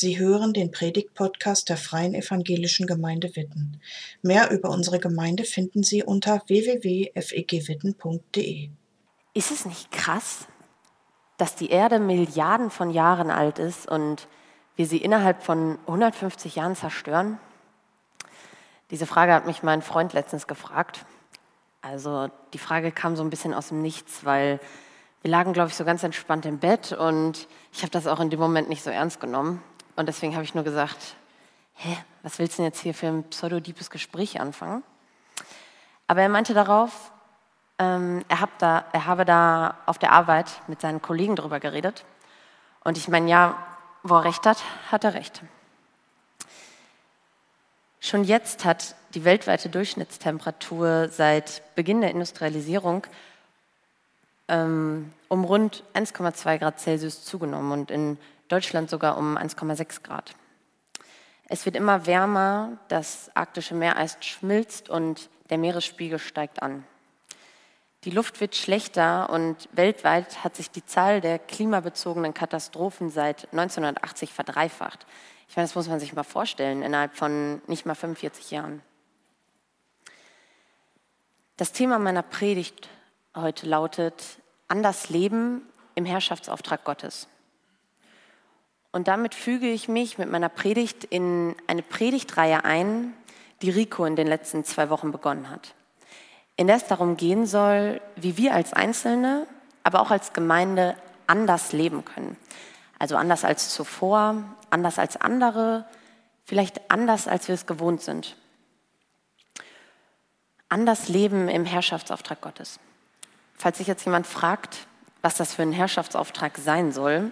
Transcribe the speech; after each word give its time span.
Sie 0.00 0.16
hören 0.16 0.52
den 0.52 0.70
Predigt-Podcast 0.70 1.68
der 1.68 1.76
Freien 1.76 2.14
Evangelischen 2.14 2.86
Gemeinde 2.86 3.34
Witten. 3.34 3.80
Mehr 4.22 4.52
über 4.52 4.70
unsere 4.70 5.00
Gemeinde 5.00 5.42
finden 5.42 5.82
Sie 5.82 6.04
unter 6.04 6.40
www.fegwitten.de. 6.46 8.70
Ist 9.34 9.50
es 9.50 9.66
nicht 9.66 9.90
krass, 9.90 10.46
dass 11.36 11.56
die 11.56 11.70
Erde 11.70 11.98
Milliarden 11.98 12.70
von 12.70 12.90
Jahren 12.90 13.32
alt 13.32 13.58
ist 13.58 13.90
und 13.90 14.28
wir 14.76 14.86
sie 14.86 14.98
innerhalb 14.98 15.42
von 15.42 15.80
150 15.88 16.54
Jahren 16.54 16.76
zerstören? 16.76 17.40
Diese 18.92 19.06
Frage 19.06 19.34
hat 19.34 19.46
mich 19.46 19.64
mein 19.64 19.82
Freund 19.82 20.12
letztens 20.12 20.46
gefragt. 20.46 21.06
Also 21.82 22.30
die 22.52 22.58
Frage 22.58 22.92
kam 22.92 23.16
so 23.16 23.24
ein 23.24 23.30
bisschen 23.30 23.52
aus 23.52 23.70
dem 23.70 23.82
Nichts, 23.82 24.24
weil 24.24 24.60
wir 25.22 25.30
lagen, 25.32 25.54
glaube 25.54 25.70
ich, 25.70 25.74
so 25.74 25.84
ganz 25.84 26.04
entspannt 26.04 26.46
im 26.46 26.60
Bett 26.60 26.92
und 26.92 27.48
ich 27.72 27.82
habe 27.82 27.90
das 27.90 28.06
auch 28.06 28.20
in 28.20 28.30
dem 28.30 28.38
Moment 28.38 28.68
nicht 28.68 28.84
so 28.84 28.90
ernst 28.90 29.18
genommen. 29.18 29.60
Und 29.98 30.06
deswegen 30.06 30.34
habe 30.34 30.44
ich 30.44 30.54
nur 30.54 30.62
gesagt, 30.62 31.16
hä, 31.74 31.96
was 32.22 32.38
willst 32.38 32.56
du 32.56 32.62
denn 32.62 32.66
jetzt 32.66 32.78
hier 32.82 32.94
für 32.94 33.08
ein 33.08 33.24
pseudodipes 33.30 33.90
Gespräch 33.90 34.40
anfangen? 34.40 34.84
Aber 36.06 36.22
er 36.22 36.28
meinte 36.28 36.54
darauf, 36.54 37.10
ähm, 37.80 38.24
er, 38.28 38.48
da, 38.58 38.84
er 38.92 39.06
habe 39.06 39.24
da 39.24 39.76
auf 39.86 39.98
der 39.98 40.12
Arbeit 40.12 40.62
mit 40.68 40.80
seinen 40.80 41.02
Kollegen 41.02 41.34
darüber 41.34 41.58
geredet. 41.58 42.04
Und 42.84 42.96
ich 42.96 43.08
meine, 43.08 43.28
ja, 43.28 43.58
wo 44.04 44.14
er 44.14 44.24
recht 44.26 44.46
hat, 44.46 44.62
hat 44.92 45.02
er 45.02 45.14
recht. 45.14 45.42
Schon 47.98 48.22
jetzt 48.22 48.64
hat 48.64 48.94
die 49.14 49.24
weltweite 49.24 49.68
Durchschnittstemperatur 49.68 51.08
seit 51.08 51.74
Beginn 51.74 52.02
der 52.02 52.12
Industrialisierung 52.12 53.04
ähm, 54.46 55.12
um 55.26 55.42
rund 55.42 55.82
1,2 55.94 56.58
Grad 56.58 56.78
Celsius 56.78 57.24
zugenommen 57.24 57.72
und 57.72 57.90
in 57.90 58.16
Deutschland 58.48 58.90
sogar 58.90 59.16
um 59.16 59.36
1,6 59.36 60.02
Grad. 60.02 60.34
Es 61.48 61.64
wird 61.64 61.76
immer 61.76 62.06
wärmer, 62.06 62.78
das 62.88 63.30
arktische 63.34 63.74
Meereis 63.74 64.18
schmilzt 64.20 64.90
und 64.90 65.30
der 65.48 65.58
Meeresspiegel 65.58 66.18
steigt 66.18 66.62
an. 66.62 66.84
Die 68.04 68.10
Luft 68.10 68.40
wird 68.40 68.54
schlechter 68.54 69.30
und 69.30 69.68
weltweit 69.72 70.44
hat 70.44 70.54
sich 70.54 70.70
die 70.70 70.84
Zahl 70.84 71.20
der 71.20 71.38
klimabezogenen 71.38 72.32
Katastrophen 72.32 73.10
seit 73.10 73.44
1980 73.52 74.32
verdreifacht. 74.32 75.06
Ich 75.48 75.56
meine, 75.56 75.66
das 75.66 75.74
muss 75.74 75.88
man 75.88 75.98
sich 75.98 76.12
mal 76.12 76.22
vorstellen, 76.22 76.82
innerhalb 76.82 77.16
von 77.16 77.62
nicht 77.66 77.86
mal 77.86 77.94
45 77.94 78.50
Jahren. 78.50 78.82
Das 81.56 81.72
Thema 81.72 81.98
meiner 81.98 82.22
Predigt 82.22 82.88
heute 83.34 83.66
lautet 83.66 84.38
Anders 84.68 85.08
Leben 85.08 85.62
im 85.94 86.04
Herrschaftsauftrag 86.04 86.84
Gottes. 86.84 87.26
Und 88.98 89.06
damit 89.06 89.36
füge 89.36 89.68
ich 89.70 89.86
mich 89.86 90.18
mit 90.18 90.28
meiner 90.28 90.48
Predigt 90.48 91.04
in 91.04 91.54
eine 91.68 91.82
Predigtreihe 91.82 92.64
ein, 92.64 93.14
die 93.62 93.70
Rico 93.70 94.04
in 94.04 94.16
den 94.16 94.26
letzten 94.26 94.64
zwei 94.64 94.90
Wochen 94.90 95.12
begonnen 95.12 95.50
hat. 95.50 95.72
In 96.56 96.66
der 96.66 96.74
es 96.74 96.86
darum 96.88 97.16
gehen 97.16 97.46
soll, 97.46 98.00
wie 98.16 98.36
wir 98.36 98.54
als 98.54 98.72
Einzelne, 98.72 99.46
aber 99.84 100.00
auch 100.00 100.10
als 100.10 100.32
Gemeinde 100.32 100.96
anders 101.28 101.70
leben 101.70 102.04
können. 102.04 102.36
Also 102.98 103.16
anders 103.16 103.44
als 103.44 103.72
zuvor, 103.72 104.42
anders 104.68 104.98
als 104.98 105.16
andere, 105.16 105.84
vielleicht 106.44 106.90
anders, 106.90 107.28
als 107.28 107.46
wir 107.46 107.54
es 107.54 107.66
gewohnt 107.66 108.02
sind. 108.02 108.34
Anders 110.68 111.08
leben 111.08 111.48
im 111.48 111.64
Herrschaftsauftrag 111.64 112.40
Gottes. 112.40 112.80
Falls 113.54 113.78
sich 113.78 113.86
jetzt 113.86 114.04
jemand 114.06 114.26
fragt, 114.26 114.88
was 115.22 115.36
das 115.36 115.54
für 115.54 115.62
ein 115.62 115.70
Herrschaftsauftrag 115.70 116.58
sein 116.58 116.90
soll, 116.90 117.30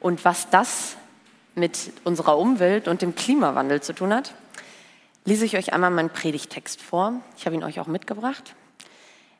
und 0.00 0.24
was 0.24 0.50
das 0.50 0.96
mit 1.54 1.92
unserer 2.04 2.38
Umwelt 2.38 2.86
und 2.88 3.02
dem 3.02 3.14
Klimawandel 3.14 3.80
zu 3.80 3.94
tun 3.94 4.12
hat, 4.12 4.34
lese 5.24 5.44
ich 5.44 5.56
euch 5.56 5.72
einmal 5.72 5.90
meinen 5.90 6.10
Predigtext 6.10 6.80
vor. 6.80 7.14
Ich 7.36 7.46
habe 7.46 7.56
ihn 7.56 7.64
euch 7.64 7.80
auch 7.80 7.86
mitgebracht. 7.86 8.54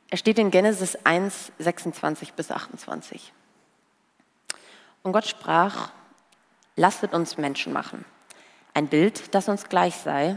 Er 0.09 0.19
steht 0.19 0.39
in 0.39 0.51
Genesis 0.51 0.97
1, 1.05 1.53
26 1.59 2.33
bis 2.35 2.51
28. 2.51 3.33
Und 5.03 5.13
Gott 5.13 5.27
sprach, 5.27 5.91
lasset 6.75 7.13
uns 7.13 7.39
Menschen 7.39 7.73
machen, 7.73 8.05
ein 8.75 8.89
Bild, 8.89 9.35
das 9.35 9.49
uns 9.49 9.69
gleich 9.69 9.95
sei, 9.95 10.37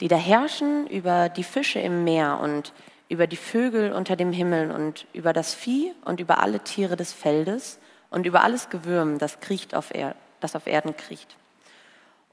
die 0.00 0.08
da 0.08 0.16
herrschen 0.16 0.86
über 0.88 1.28
die 1.28 1.44
Fische 1.44 1.78
im 1.78 2.04
Meer 2.04 2.40
und 2.40 2.72
über 3.08 3.26
die 3.26 3.36
Vögel 3.36 3.92
unter 3.92 4.16
dem 4.16 4.32
Himmel 4.32 4.70
und 4.70 5.06
über 5.12 5.32
das 5.32 5.54
Vieh 5.54 5.94
und 6.04 6.20
über 6.20 6.38
alle 6.38 6.60
Tiere 6.60 6.96
des 6.96 7.12
Feldes 7.12 7.78
und 8.10 8.26
über 8.26 8.42
alles 8.42 8.68
Gewürm, 8.70 9.18
das, 9.18 9.40
kriecht 9.40 9.74
auf 9.74 9.94
er 9.94 10.14
das 10.40 10.56
auf 10.56 10.66
Erden 10.66 10.96
kriecht. 10.96 11.36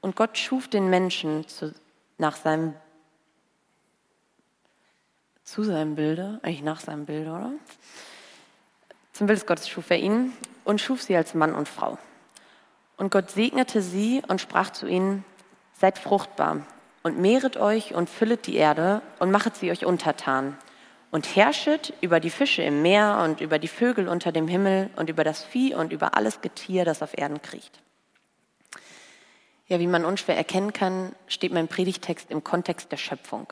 Und 0.00 0.16
Gott 0.16 0.36
schuf 0.36 0.68
den 0.68 0.90
Menschen 0.90 1.48
zu, 1.48 1.74
nach 2.18 2.36
seinem, 2.36 2.74
zu 5.44 5.64
seinem 5.64 5.94
Bilde, 5.94 6.40
eigentlich 6.42 6.62
nach 6.62 6.80
seinem 6.80 7.06
Bilde, 7.06 7.30
oder? 7.30 7.52
Zum 9.12 9.26
Bild 9.26 9.38
des 9.38 9.46
Gottes 9.46 9.68
schuf 9.68 9.90
er 9.90 9.98
ihn 9.98 10.32
und 10.64 10.80
schuf 10.80 11.02
sie 11.02 11.16
als 11.16 11.34
Mann 11.34 11.54
und 11.54 11.68
Frau. 11.68 11.98
Und 12.96 13.10
Gott 13.10 13.30
segnete 13.30 13.80
sie 13.80 14.22
und 14.28 14.40
sprach 14.40 14.70
zu 14.70 14.86
ihnen, 14.86 15.24
seid 15.72 15.98
fruchtbar 15.98 16.66
und 17.02 17.18
mehret 17.18 17.56
euch 17.56 17.94
und 17.94 18.08
füllet 18.10 18.46
die 18.46 18.56
Erde 18.56 19.02
und 19.18 19.30
machet 19.30 19.56
sie 19.56 19.70
euch 19.70 19.84
untertan 19.84 20.56
und 21.14 21.36
herrschet 21.36 21.92
über 22.00 22.18
die 22.18 22.28
Fische 22.28 22.62
im 22.64 22.82
Meer 22.82 23.20
und 23.22 23.40
über 23.40 23.60
die 23.60 23.68
Vögel 23.68 24.08
unter 24.08 24.32
dem 24.32 24.48
Himmel 24.48 24.90
und 24.96 25.08
über 25.08 25.22
das 25.22 25.44
Vieh 25.44 25.72
und 25.72 25.92
über 25.92 26.16
alles 26.16 26.40
Getier, 26.40 26.84
das 26.84 27.02
auf 27.02 27.16
Erden 27.16 27.40
kriecht. 27.40 27.80
Ja, 29.68 29.78
wie 29.78 29.86
man 29.86 30.04
unschwer 30.04 30.36
erkennen 30.36 30.72
kann, 30.72 31.14
steht 31.28 31.52
mein 31.52 31.68
Predigtext 31.68 32.32
im 32.32 32.42
Kontext 32.42 32.90
der 32.90 32.96
Schöpfung. 32.96 33.46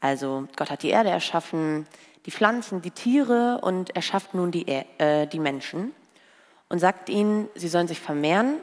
Also 0.00 0.48
Gott 0.56 0.70
hat 0.70 0.82
die 0.82 0.88
Erde 0.88 1.10
erschaffen, 1.10 1.86
die 2.24 2.30
Pflanzen, 2.30 2.80
die 2.80 2.92
Tiere 2.92 3.58
und 3.60 3.94
er 3.94 4.00
schafft 4.00 4.32
nun 4.32 4.50
die, 4.50 4.66
äh, 4.66 5.26
die 5.26 5.38
Menschen 5.38 5.92
und 6.70 6.78
sagt 6.78 7.10
ihnen, 7.10 7.50
sie 7.56 7.68
sollen 7.68 7.88
sich 7.88 8.00
vermehren 8.00 8.56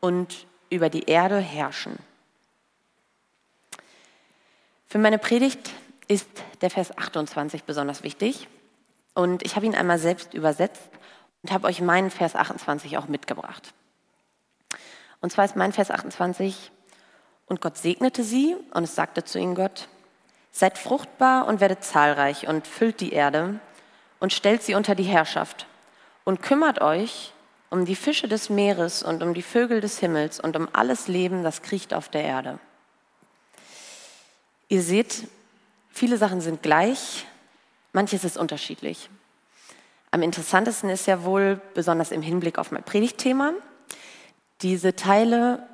und 0.00 0.46
über 0.68 0.90
die 0.90 1.04
Erde 1.04 1.38
herrschen. 1.38 1.96
Für 4.86 4.98
meine 4.98 5.16
Predigt 5.16 5.70
ist 6.08 6.28
der 6.60 6.70
Vers 6.70 6.96
28 6.96 7.64
besonders 7.64 8.02
wichtig. 8.02 8.48
Und 9.14 9.42
ich 9.44 9.56
habe 9.56 9.66
ihn 9.66 9.74
einmal 9.74 9.98
selbst 9.98 10.34
übersetzt 10.34 10.90
und 11.42 11.52
habe 11.52 11.66
euch 11.66 11.80
meinen 11.80 12.10
Vers 12.10 12.34
28 12.34 12.98
auch 12.98 13.08
mitgebracht. 13.08 13.74
Und 15.20 15.30
zwar 15.30 15.44
ist 15.44 15.56
mein 15.56 15.72
Vers 15.72 15.90
28, 15.90 16.72
und 17.46 17.60
Gott 17.60 17.76
segnete 17.76 18.24
sie 18.24 18.56
und 18.72 18.84
es 18.84 18.94
sagte 18.94 19.24
zu 19.24 19.38
ihnen 19.38 19.54
Gott, 19.54 19.88
seid 20.52 20.78
fruchtbar 20.78 21.46
und 21.46 21.60
werdet 21.60 21.84
zahlreich 21.84 22.48
und 22.48 22.66
füllt 22.66 23.00
die 23.00 23.12
Erde 23.12 23.60
und 24.20 24.32
stellt 24.32 24.62
sie 24.62 24.74
unter 24.74 24.94
die 24.94 25.02
Herrschaft 25.04 25.66
und 26.24 26.42
kümmert 26.42 26.80
euch 26.80 27.32
um 27.70 27.84
die 27.84 27.96
Fische 27.96 28.28
des 28.28 28.50
Meeres 28.50 29.02
und 29.02 29.22
um 29.22 29.34
die 29.34 29.42
Vögel 29.42 29.80
des 29.80 29.98
Himmels 29.98 30.40
und 30.40 30.56
um 30.56 30.68
alles 30.72 31.08
Leben, 31.08 31.42
das 31.42 31.62
kriecht 31.62 31.94
auf 31.94 32.08
der 32.08 32.22
Erde. 32.22 32.58
Ihr 34.68 34.82
seht, 34.82 35.26
Viele 35.92 36.16
Sachen 36.16 36.40
sind 36.40 36.62
gleich, 36.62 37.26
manches 37.92 38.24
ist 38.24 38.38
unterschiedlich. 38.38 39.10
Am 40.10 40.22
interessantesten 40.22 40.90
ist 40.90 41.06
ja 41.06 41.22
wohl, 41.24 41.60
besonders 41.74 42.10
im 42.12 42.22
Hinblick 42.22 42.58
auf 42.58 42.72
mein 42.72 42.82
Predigtthema, 42.82 43.52
diese 44.62 44.96
Teile 44.96 45.66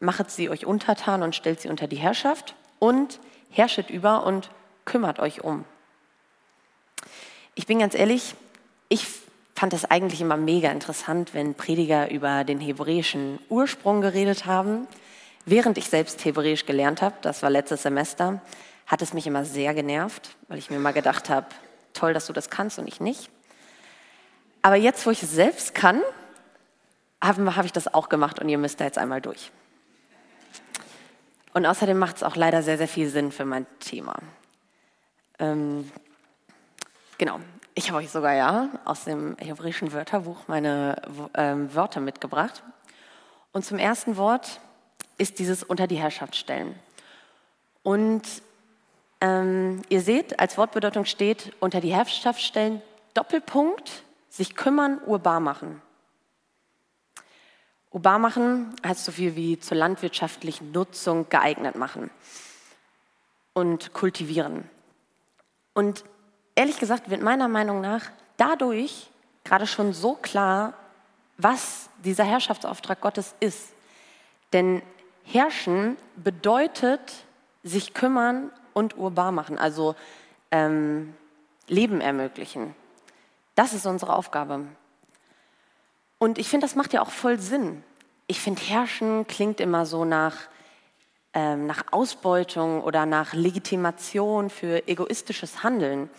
machet 0.00 0.30
sie 0.30 0.50
euch 0.50 0.66
untertan 0.66 1.22
und 1.22 1.34
stellt 1.34 1.60
sie 1.60 1.68
unter 1.68 1.86
die 1.86 1.96
Herrschaft 1.96 2.54
und 2.78 3.20
herrschet 3.50 3.90
über 3.90 4.24
und 4.24 4.50
kümmert 4.84 5.18
euch 5.18 5.44
um. 5.44 5.64
Ich 7.54 7.66
bin 7.66 7.78
ganz 7.78 7.94
ehrlich, 7.94 8.34
ich 8.88 9.06
fand 9.54 9.72
es 9.72 9.84
eigentlich 9.84 10.20
immer 10.20 10.36
mega 10.36 10.70
interessant, 10.70 11.34
wenn 11.34 11.54
Prediger 11.54 12.10
über 12.10 12.44
den 12.44 12.60
hebräischen 12.60 13.38
Ursprung 13.48 14.00
geredet 14.00 14.46
haben. 14.46 14.86
Während 15.46 15.78
ich 15.78 15.88
selbst 15.88 16.24
Hebräisch 16.24 16.66
gelernt 16.66 17.02
habe, 17.02 17.16
das 17.22 17.42
war 17.42 17.50
letztes 17.50 17.82
Semester, 17.82 18.40
hat 18.86 19.02
es 19.02 19.12
mich 19.12 19.26
immer 19.26 19.44
sehr 19.44 19.74
genervt, 19.74 20.36
weil 20.48 20.58
ich 20.58 20.70
mir 20.70 20.78
mal 20.78 20.92
gedacht 20.92 21.28
habe, 21.28 21.46
toll, 21.92 22.14
dass 22.14 22.26
du 22.26 22.32
das 22.32 22.50
kannst 22.50 22.78
und 22.78 22.86
ich 22.86 23.00
nicht. 23.00 23.30
Aber 24.62 24.76
jetzt, 24.76 25.06
wo 25.06 25.10
ich 25.10 25.22
es 25.22 25.30
selbst 25.30 25.74
kann, 25.74 26.00
habe 27.22 27.56
hab 27.56 27.64
ich 27.64 27.72
das 27.72 27.92
auch 27.92 28.08
gemacht 28.08 28.38
und 28.38 28.48
ihr 28.48 28.58
müsst 28.58 28.80
da 28.80 28.84
jetzt 28.84 28.98
einmal 28.98 29.20
durch. 29.20 29.50
Und 31.52 31.66
außerdem 31.66 31.98
macht 31.98 32.16
es 32.16 32.22
auch 32.22 32.36
leider 32.36 32.62
sehr, 32.62 32.76
sehr 32.76 32.88
viel 32.88 33.08
Sinn 33.08 33.32
für 33.32 33.44
mein 33.44 33.66
Thema. 33.80 34.16
Ähm, 35.38 35.90
genau, 37.18 37.40
ich 37.74 37.88
habe 37.88 37.98
euch 37.98 38.10
sogar 38.10 38.34
ja 38.34 38.68
aus 38.84 39.04
dem 39.04 39.36
hebräischen 39.38 39.92
Wörterbuch 39.92 40.48
meine 40.48 41.00
ähm, 41.34 41.74
Wörter 41.74 42.00
mitgebracht. 42.00 42.62
Und 43.52 43.64
zum 43.64 43.78
ersten 43.78 44.16
Wort 44.16 44.60
ist 45.18 45.38
dieses 45.38 45.62
unter 45.62 45.86
die 45.86 45.96
Herrschaft 45.96 46.36
stellen. 46.36 46.78
Und 47.82 48.22
ähm, 49.20 49.82
ihr 49.88 50.00
seht, 50.00 50.38
als 50.38 50.58
Wortbedeutung 50.58 51.04
steht 51.04 51.52
unter 51.60 51.80
die 51.80 51.94
Herrschaft 51.94 52.40
stellen, 52.42 52.82
Doppelpunkt, 53.14 54.04
sich 54.28 54.54
kümmern, 54.54 55.00
urbar 55.06 55.40
machen. 55.40 55.80
Urbar 57.90 58.18
machen 58.18 58.76
heißt 58.86 59.04
so 59.06 59.12
viel 59.12 59.36
wie 59.36 59.58
zur 59.58 59.78
landwirtschaftlichen 59.78 60.72
Nutzung 60.72 61.28
geeignet 61.30 61.76
machen 61.76 62.10
und 63.54 63.94
kultivieren. 63.94 64.68
Und 65.72 66.04
ehrlich 66.54 66.78
gesagt 66.78 67.08
wird 67.08 67.22
meiner 67.22 67.48
Meinung 67.48 67.80
nach 67.80 68.02
dadurch 68.36 69.08
gerade 69.44 69.66
schon 69.66 69.94
so 69.94 70.14
klar, 70.14 70.74
was 71.38 71.88
dieser 72.04 72.24
Herrschaftsauftrag 72.24 73.00
Gottes 73.00 73.34
ist. 73.40 73.72
Denn 74.52 74.82
herrschen 75.24 75.96
bedeutet 76.16 77.00
sich 77.62 77.94
kümmern 77.94 78.50
und 78.76 78.98
urbar 78.98 79.32
machen, 79.32 79.58
also 79.58 79.94
ähm, 80.50 81.14
Leben 81.66 82.02
ermöglichen. 82.02 82.74
Das 83.54 83.72
ist 83.72 83.86
unsere 83.86 84.14
Aufgabe. 84.14 84.66
Und 86.18 86.36
ich 86.36 86.50
finde, 86.50 86.66
das 86.66 86.76
macht 86.76 86.92
ja 86.92 87.00
auch 87.00 87.10
voll 87.10 87.38
Sinn. 87.38 87.82
Ich 88.26 88.38
finde, 88.38 88.60
herrschen 88.60 89.26
klingt 89.26 89.60
immer 89.60 89.86
so 89.86 90.04
nach, 90.04 90.36
ähm, 91.32 91.66
nach 91.66 91.84
Ausbeutung 91.90 92.82
oder 92.82 93.06
nach 93.06 93.32
Legitimation 93.32 94.50
für 94.50 94.86
egoistisches 94.86 95.62
Handeln. 95.62 96.10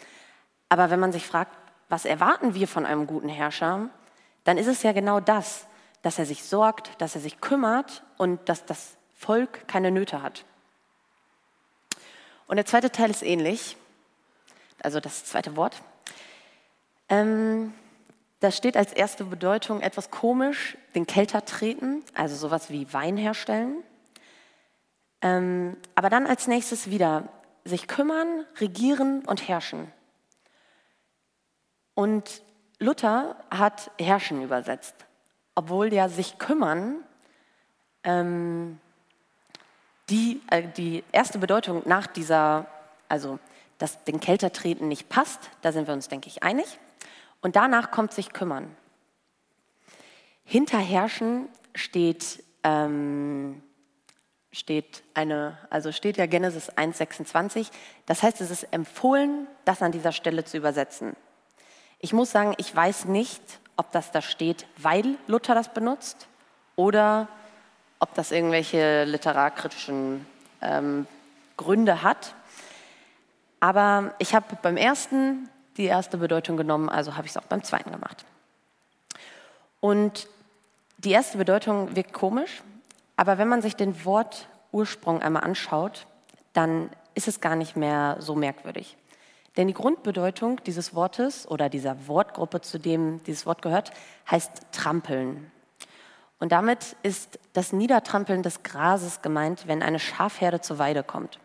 Aber 0.67 0.89
wenn 0.89 0.99
man 0.99 1.11
sich 1.11 1.27
fragt, 1.27 1.55
was 1.89 2.05
erwarten 2.05 2.55
wir 2.55 2.67
von 2.67 2.87
einem 2.87 3.05
guten 3.05 3.29
Herrscher, 3.29 3.87
dann 4.45 4.57
ist 4.57 4.67
es 4.67 4.81
ja 4.81 4.93
genau 4.93 5.19
das, 5.19 5.67
dass 6.01 6.17
er 6.17 6.25
sich 6.25 6.43
sorgt, 6.43 6.99
dass 6.99 7.13
er 7.13 7.21
sich 7.21 7.39
kümmert 7.39 8.03
und 8.17 8.49
dass 8.49 8.65
das 8.65 8.97
Volk 9.13 9.67
keine 9.67 9.91
Nöte 9.91 10.23
hat. 10.23 10.43
Und 12.47 12.55
der 12.55 12.65
zweite 12.65 12.91
Teil 12.91 13.11
ist 13.11 13.23
ähnlich, 13.23 13.77
also 14.81 14.99
das 14.99 15.25
zweite 15.25 15.55
Wort. 15.55 15.81
Ähm, 17.09 17.73
da 18.39 18.51
steht 18.51 18.77
als 18.77 18.93
erste 18.93 19.25
Bedeutung 19.25 19.81
etwas 19.81 20.11
komisch, 20.11 20.77
den 20.95 21.07
Kelter 21.07 21.43
treten, 21.43 22.03
also 22.13 22.35
sowas 22.35 22.69
wie 22.69 22.91
Wein 22.93 23.17
herstellen. 23.17 23.83
Ähm, 25.21 25.75
aber 25.95 26.09
dann 26.09 26.27
als 26.27 26.47
nächstes 26.47 26.89
wieder 26.89 27.27
sich 27.65 27.87
kümmern, 27.87 28.45
regieren 28.59 29.25
und 29.25 29.47
herrschen. 29.47 29.91
Und 31.95 32.43
Luther 32.79 33.35
hat 33.49 33.91
herrschen 33.99 34.43
übersetzt, 34.43 34.95
obwohl 35.55 35.91
ja 35.91 36.07
sich 36.07 36.37
kümmern 36.37 36.97
ähm, 38.03 38.79
die, 40.09 40.41
äh, 40.49 40.63
die 40.75 41.03
erste 41.11 41.39
Bedeutung 41.39 41.83
nach 41.85 42.07
dieser, 42.07 42.67
also 43.09 43.39
dass 43.77 44.03
den 44.05 44.19
Kelter 44.19 44.51
treten 44.51 44.87
nicht 44.87 45.09
passt, 45.09 45.49
da 45.61 45.71
sind 45.71 45.87
wir 45.87 45.93
uns, 45.93 46.07
denke 46.07 46.27
ich, 46.27 46.43
einig. 46.43 46.79
Und 47.41 47.55
danach 47.55 47.91
kommt 47.91 48.13
sich 48.13 48.33
kümmern. 48.33 48.75
Hinter 50.43 50.79
Herrschen 50.79 51.47
steht, 51.75 52.43
ähm, 52.63 53.61
steht 54.51 55.03
eine, 55.13 55.57
also 55.69 55.91
steht 55.91 56.17
ja 56.17 56.25
Genesis 56.25 56.71
1,26. 56.71 57.69
Das 58.05 58.23
heißt, 58.23 58.41
es 58.41 58.49
ist 58.49 58.63
empfohlen, 58.71 59.47
das 59.65 59.81
an 59.81 59.91
dieser 59.91 60.11
Stelle 60.11 60.43
zu 60.43 60.57
übersetzen. 60.57 61.15
Ich 61.99 62.13
muss 62.13 62.31
sagen, 62.31 62.55
ich 62.57 62.75
weiß 62.75 63.05
nicht, 63.05 63.41
ob 63.75 63.91
das 63.91 64.11
da 64.11 64.21
steht, 64.21 64.65
weil 64.77 65.17
Luther 65.27 65.53
das 65.53 65.73
benutzt 65.73 66.27
oder 66.75 67.27
ob 67.99 68.13
das 68.13 68.31
irgendwelche 68.31 69.05
literarkritischen 69.05 70.25
ähm, 70.61 71.07
Gründe 71.55 72.03
hat. 72.03 72.35
Aber 73.59 74.13
ich 74.19 74.35
habe 74.35 74.57
beim 74.61 74.77
ersten 74.77 75.49
die 75.77 75.85
erste 75.85 76.17
Bedeutung 76.17 76.57
genommen, 76.57 76.89
also 76.89 77.15
habe 77.15 77.25
ich 77.25 77.31
es 77.31 77.37
auch 77.37 77.43
beim 77.43 77.63
zweiten 77.63 77.91
gemacht. 77.91 78.25
Und 79.79 80.27
die 80.97 81.11
erste 81.11 81.37
Bedeutung 81.37 81.95
wirkt 81.95 82.13
komisch, 82.13 82.63
aber 83.15 83.37
wenn 83.37 83.47
man 83.47 83.61
sich 83.61 83.75
den 83.75 84.03
Wortursprung 84.05 85.21
einmal 85.21 85.43
anschaut, 85.43 86.05
dann 86.53 86.89
ist 87.13 87.27
es 87.27 87.41
gar 87.41 87.55
nicht 87.55 87.75
mehr 87.75 88.17
so 88.19 88.35
merkwürdig. 88.35 88.97
Denn 89.57 89.67
die 89.67 89.73
Grundbedeutung 89.73 90.63
dieses 90.65 90.93
Wortes 90.93 91.47
oder 91.47 91.67
dieser 91.69 92.07
Wortgruppe, 92.07 92.61
zu 92.61 92.79
dem 92.79 93.23
dieses 93.23 93.47
Wort 93.47 93.63
gehört, 93.63 93.91
heißt 94.29 94.51
trampeln. 94.71 95.51
Und 96.39 96.51
damit 96.51 96.95
ist 97.03 97.39
das 97.53 97.73
Niedertrampeln 97.73 98.43
des 98.43 98.63
Grases 98.63 99.21
gemeint, 99.21 99.67
wenn 99.67 99.81
eine 99.81 99.99
Schafherde 99.99 100.61
zur 100.61 100.77
Weide 100.77 101.03
kommt. 101.03 101.39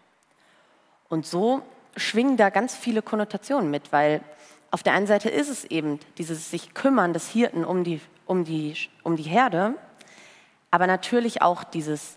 Und 1.09 1.27
so 1.27 1.63
schwingen 1.97 2.37
da 2.37 2.51
ganz 2.51 2.75
viele 2.75 3.03
Konnotationen 3.03 3.71
mit, 3.71 3.93
weil 3.93 4.23
auf 4.71 4.83
der 4.83 4.95
einen 4.95 5.07
Seite 5.07 5.29
ist 5.29 5.49
es 5.49 5.65
eben 5.65 6.01
dieses 6.19 6.51
sich 6.51 6.75
kümmern 6.75 7.13
des 7.13 7.29
Hirten 7.29 7.65
um 7.65 7.85
die, 7.85 8.01
um 8.27 8.45
die, 8.45 8.77
um 9.03 9.17
die 9.17 9.23
Herde, 9.23 9.75
aber 10.71 10.87
natürlich 10.87 11.43
auch 11.43 11.65
dieses 11.65 12.17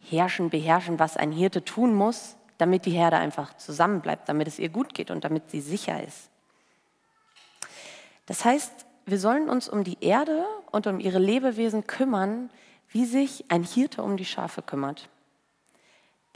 Herrschen, 0.00 0.50
Beherrschen, 0.50 0.98
was 0.98 1.16
ein 1.16 1.30
Hirte 1.30 1.64
tun 1.64 1.94
muss, 1.94 2.36
damit 2.58 2.86
die 2.86 2.90
Herde 2.90 3.16
einfach 3.16 3.56
zusammenbleibt, 3.56 4.28
damit 4.28 4.48
es 4.48 4.58
ihr 4.58 4.68
gut 4.68 4.94
geht 4.94 5.10
und 5.10 5.24
damit 5.24 5.50
sie 5.50 5.60
sicher 5.60 6.02
ist. 6.02 6.28
Das 8.26 8.44
heißt, 8.44 8.72
wir 9.06 9.18
sollen 9.18 9.48
uns 9.48 9.68
um 9.68 9.84
die 9.84 9.98
Erde 10.00 10.44
und 10.70 10.86
um 10.86 11.00
ihre 11.00 11.18
Lebewesen 11.18 11.86
kümmern, 11.86 12.50
wie 12.88 13.04
sich 13.04 13.44
ein 13.48 13.64
Hirte 13.64 14.02
um 14.02 14.16
die 14.16 14.24
Schafe 14.24 14.62
kümmert. 14.62 15.08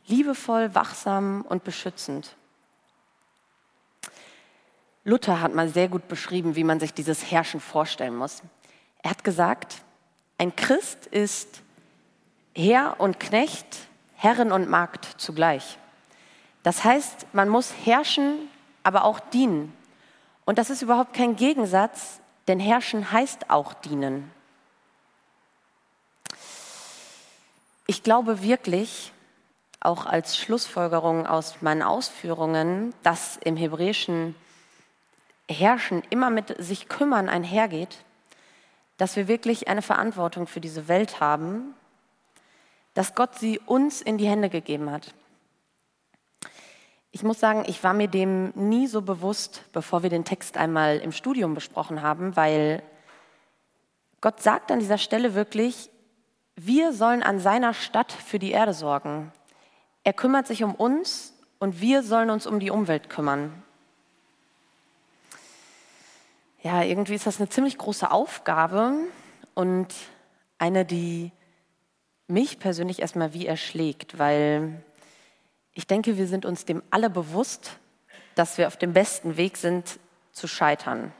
Liebevoll, 0.07 0.75
wachsam 0.75 1.45
und 1.49 1.65
beschützend. 1.65 2.37
Luther 5.05 5.41
hat 5.41 5.55
mal 5.55 5.69
sehr 5.69 5.89
gut 5.89 6.09
beschrieben, 6.09 6.57
wie 6.57 6.65
man 6.65 6.81
sich 6.81 6.93
dieses 6.93 7.31
Herrschen 7.31 7.61
vorstellen 7.61 8.17
muss. 8.17 8.43
Er 9.03 9.11
hat 9.11 9.23
gesagt, 9.23 9.83
ein 10.39 10.55
Christ 10.57 11.07
ist 11.07 11.63
Herr 12.55 12.99
und 12.99 13.21
Knecht, 13.21 13.89
Herrin 14.15 14.51
und 14.51 14.69
Magd 14.69 15.05
zugleich. 15.19 15.79
Das 16.63 16.83
heißt, 16.83 17.29
man 17.33 17.49
muss 17.49 17.73
herrschen, 17.85 18.49
aber 18.83 19.05
auch 19.05 19.21
dienen. 19.21 19.73
Und 20.45 20.59
das 20.59 20.71
ist 20.71 20.83
überhaupt 20.83 21.13
kein 21.13 21.37
Gegensatz, 21.37 22.21
denn 22.49 22.61
herrschen 22.61 23.13
heißt 23.13 23.51
auch 23.51 23.75
dienen. 23.75 24.31
Ich 27.87 28.03
glaube 28.03 28.43
wirklich, 28.43 29.13
auch 29.81 30.07
als 30.07 30.37
Schlussfolgerung 30.37 31.27
aus 31.27 31.63
meinen 31.63 31.83
Ausführungen, 31.83 32.93
dass 33.03 33.37
im 33.37 33.57
Hebräischen 33.57 34.35
Herrschen 35.49 36.03
immer 36.11 36.31
mit 36.31 36.57
sich 36.59 36.89
kümmern 36.89 37.29
einhergeht, 37.29 37.99
dass 38.97 39.15
wir 39.15 39.29
wirklich 39.29 39.69
eine 39.69 39.83
Verantwortung 39.83 40.47
für 40.49 40.61
diese 40.61 40.89
Welt 40.89 41.21
haben, 41.21 41.75
dass 42.95 43.15
Gott 43.15 43.39
sie 43.39 43.61
uns 43.61 44.01
in 44.01 44.19
die 44.19 44.27
Hände 44.27 44.49
gegeben 44.49 44.91
hat. 44.91 45.15
Ich 47.17 47.23
muss 47.23 47.41
sagen, 47.41 47.65
ich 47.67 47.83
war 47.83 47.95
mir 47.95 48.09
dem 48.09 48.51
nie 48.55 48.87
so 48.87 49.01
bewusst, 49.01 49.63
bevor 49.73 50.03
wir 50.03 50.11
den 50.11 50.27
Text 50.27 50.59
einmal 50.59 50.99
im 50.99 51.13
Studium 51.13 51.55
besprochen 51.55 52.03
haben, 52.03 52.37
weil 52.37 52.83
Gott 54.21 54.43
sagt 54.43 54.71
an 54.71 54.81
dieser 54.81 54.99
Stelle 54.99 55.35
wirklich, 55.35 55.89
wir 56.57 56.93
sollen 56.93 57.23
an 57.23 57.41
seiner 57.41 57.73
Stadt 57.73 58.13
für 58.13 58.39
die 58.39 58.51
Erde 58.51 58.75
sorgen. 58.75 59.33
Er 60.05 60.13
kümmert 60.13 60.47
sich 60.47 60.63
um 60.63 60.75
uns 60.75 61.33
und 61.59 61.81
wir 61.81 62.03
sollen 62.03 62.29
uns 62.29 62.47
um 62.47 62.61
die 62.61 62.71
Umwelt 62.71 63.09
kümmern 63.09 63.63
ja, 66.67 66.83
irgendwie 66.83 67.15
ist 67.15 67.29
das 67.29 67.39
eine 67.39 67.49
ziemlich 67.49 67.79
große 67.79 68.11
Aufgabe 68.11 68.93
und 69.55 69.95
eine, 70.59 70.85
die 70.85 71.31
mich 72.27 72.59
persönlich 72.59 73.01
erstmal 73.01 73.35
wie 73.35 73.47
erschlägt, 73.47 74.19
weil 74.19 74.83
ich 75.77 75.87
denke, 75.87 76.17
wir 76.17 76.27
sind 76.27 76.47
uns 76.47 76.65
dem 76.65 76.83
alle 76.91 77.11
bewusst, 77.11 77.77
dass 78.35 78.57
wir 78.57 78.67
auf 78.67 78.79
dem 78.79 78.95
besten 78.95 79.37
Weg 79.37 79.59
sind, 79.59 80.01
zu 80.33 80.49
scheitern. 80.49 81.13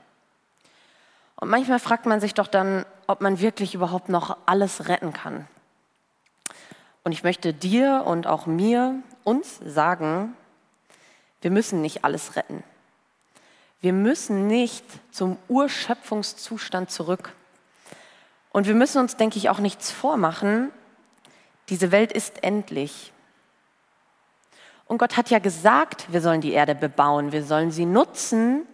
Und 1.35 1.49
manchmal 1.49 1.77
fragt 1.77 2.07
man 2.07 2.19
sich 2.19 2.33
doch 2.33 2.47
dann, 2.47 2.83
ob 3.05 3.21
man 3.21 3.39
wirklich 3.39 3.75
überhaupt 3.75 4.09
noch 4.09 4.35
alles 4.47 4.87
retten 4.87 5.13
kann. 5.13 5.47
Und 7.03 7.11
ich 7.11 7.23
möchte 7.23 7.53
dir 7.53 8.03
und 8.07 8.25
auch 8.25 8.47
mir, 8.47 8.95
uns 9.23 9.59
sagen, 9.63 10.35
wir 11.41 11.51
müssen 11.51 11.83
nicht 11.83 12.03
alles 12.03 12.35
retten. 12.35 12.63
Wir 13.79 13.93
müssen 13.93 14.47
nicht 14.47 14.83
zum 15.11 15.37
Urschöpfungszustand 15.49 16.89
zurück. 16.89 17.31
Und 18.51 18.65
wir 18.65 18.73
müssen 18.73 18.97
uns, 18.97 19.17
denke 19.17 19.37
ich, 19.37 19.51
auch 19.51 19.59
nichts 19.59 19.91
vormachen. 19.91 20.71
Diese 21.69 21.91
Welt 21.91 22.11
ist 22.11 22.43
endlich. 22.43 23.13
Und 24.87 24.97
Gott 24.99 25.17
hat 25.17 25.29
ja 25.29 25.39
gesagt, 25.39 26.11
wir 26.11 26.21
sollen 26.21 26.41
die 26.41 26.53
Erde 26.53 26.73
bebauen, 26.73 27.31
wir 27.31 27.43
sollen 27.43 27.71
sie 27.71 27.85
nutzen, 27.85 28.65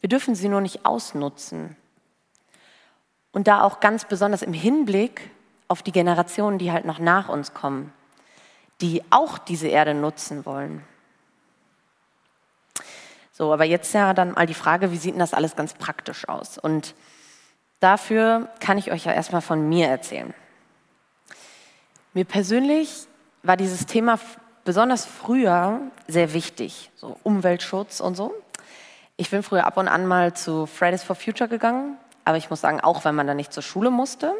wir 0.00 0.08
dürfen 0.08 0.34
sie 0.34 0.48
nur 0.48 0.60
nicht 0.60 0.84
ausnutzen. 0.84 1.76
Und 3.32 3.48
da 3.48 3.62
auch 3.62 3.80
ganz 3.80 4.04
besonders 4.04 4.42
im 4.42 4.52
Hinblick 4.52 5.30
auf 5.68 5.82
die 5.82 5.92
Generationen, 5.92 6.58
die 6.58 6.70
halt 6.70 6.84
noch 6.84 6.98
nach 6.98 7.30
uns 7.30 7.54
kommen, 7.54 7.92
die 8.82 9.02
auch 9.10 9.38
diese 9.38 9.68
Erde 9.68 9.94
nutzen 9.94 10.44
wollen. 10.44 10.84
So, 13.32 13.52
aber 13.52 13.64
jetzt 13.64 13.94
ja 13.94 14.12
dann 14.12 14.32
mal 14.32 14.46
die 14.46 14.52
Frage, 14.52 14.92
wie 14.92 14.98
sieht 14.98 15.14
denn 15.14 15.20
das 15.20 15.32
alles 15.32 15.56
ganz 15.56 15.72
praktisch 15.72 16.28
aus? 16.28 16.58
Und 16.58 16.94
dafür 17.80 18.50
kann 18.60 18.76
ich 18.76 18.92
euch 18.92 19.06
ja 19.06 19.12
erstmal 19.12 19.40
von 19.40 19.66
mir 19.68 19.88
erzählen. 19.88 20.34
Mir 22.12 22.26
persönlich 22.26 23.06
war 23.42 23.56
dieses 23.56 23.86
Thema 23.86 24.18
besonders 24.64 25.04
früher 25.04 25.80
sehr 26.08 26.32
wichtig, 26.32 26.90
so 26.96 27.16
Umweltschutz 27.22 28.00
und 28.00 28.16
so. 28.16 28.34
Ich 29.16 29.30
bin 29.30 29.42
früher 29.42 29.66
ab 29.66 29.76
und 29.76 29.88
an 29.88 30.06
mal 30.06 30.34
zu 30.34 30.66
Fridays 30.66 31.02
for 31.02 31.16
Future 31.16 31.48
gegangen, 31.48 31.96
aber 32.24 32.36
ich 32.36 32.50
muss 32.50 32.60
sagen, 32.60 32.80
auch 32.80 33.04
wenn 33.04 33.14
man 33.14 33.26
da 33.26 33.34
nicht 33.34 33.52
zur 33.52 33.62
Schule 33.62 33.90
musste. 33.90 34.32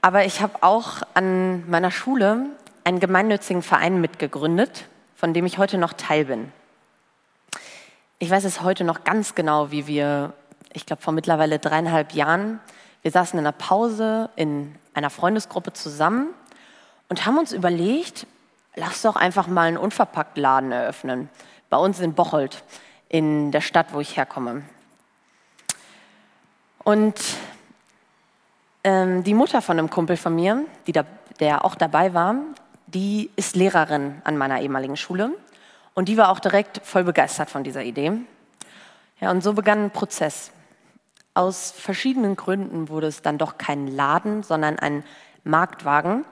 Aber 0.00 0.24
ich 0.24 0.40
habe 0.42 0.62
auch 0.62 1.02
an 1.14 1.68
meiner 1.68 1.90
Schule 1.90 2.46
einen 2.84 3.00
gemeinnützigen 3.00 3.62
Verein 3.62 4.00
mitgegründet, 4.00 4.84
von 5.16 5.32
dem 5.32 5.46
ich 5.46 5.58
heute 5.58 5.78
noch 5.78 5.94
Teil 5.94 6.26
bin. 6.26 6.52
Ich 8.18 8.30
weiß 8.30 8.44
es 8.44 8.62
heute 8.62 8.84
noch 8.84 9.04
ganz 9.04 9.34
genau, 9.34 9.70
wie 9.70 9.86
wir, 9.86 10.34
ich 10.72 10.86
glaube 10.86 11.02
vor 11.02 11.12
mittlerweile 11.12 11.58
dreieinhalb 11.58 12.12
Jahren, 12.12 12.60
wir 13.02 13.10
saßen 13.10 13.38
in 13.38 13.44
einer 13.44 13.52
Pause 13.52 14.30
in 14.36 14.74
einer 14.94 15.10
Freundesgruppe 15.10 15.72
zusammen 15.72 16.28
und 17.08 17.26
haben 17.26 17.38
uns 17.38 17.52
überlegt, 17.52 18.26
lass 18.76 19.02
doch 19.02 19.16
einfach 19.16 19.46
mal 19.46 19.68
einen 19.68 19.76
Unverpacktladen 19.76 20.72
eröffnen, 20.72 21.28
bei 21.70 21.76
uns 21.76 22.00
in 22.00 22.14
Bocholt, 22.14 22.62
in 23.08 23.50
der 23.50 23.60
Stadt, 23.60 23.92
wo 23.92 24.00
ich 24.00 24.16
herkomme. 24.16 24.62
Und 26.82 27.20
ähm, 28.84 29.24
die 29.24 29.34
Mutter 29.34 29.62
von 29.62 29.78
einem 29.78 29.90
Kumpel 29.90 30.16
von 30.16 30.34
mir, 30.34 30.64
da, 30.86 31.04
der 31.40 31.64
auch 31.64 31.74
dabei 31.74 32.12
war, 32.14 32.36
die 32.86 33.30
ist 33.36 33.56
Lehrerin 33.56 34.20
an 34.24 34.36
meiner 34.36 34.60
ehemaligen 34.60 34.96
Schule 34.96 35.32
und 35.94 36.08
die 36.08 36.16
war 36.16 36.28
auch 36.28 36.40
direkt 36.40 36.80
voll 36.84 37.04
begeistert 37.04 37.50
von 37.50 37.64
dieser 37.64 37.82
Idee. 37.82 38.12
Ja, 39.20 39.30
und 39.30 39.42
so 39.42 39.54
begann 39.54 39.84
ein 39.84 39.90
Prozess. 39.90 40.50
Aus 41.32 41.72
verschiedenen 41.72 42.36
Gründen 42.36 42.88
wurde 42.88 43.06
es 43.06 43.22
dann 43.22 43.38
doch 43.38 43.58
kein 43.58 43.86
Laden, 43.86 44.42
sondern 44.42 44.78
ein 44.78 45.02
Marktwagen, 45.44 46.24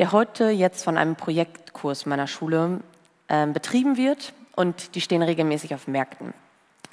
der 0.00 0.12
heute 0.12 0.48
jetzt 0.48 0.82
von 0.82 0.96
einem 0.96 1.14
Projektkurs 1.14 2.06
meiner 2.06 2.26
Schule 2.26 2.80
äh, 3.28 3.46
betrieben 3.46 3.98
wird 3.98 4.32
und 4.56 4.94
die 4.94 5.02
stehen 5.02 5.20
regelmäßig 5.20 5.74
auf 5.74 5.88
Märkten. 5.88 6.32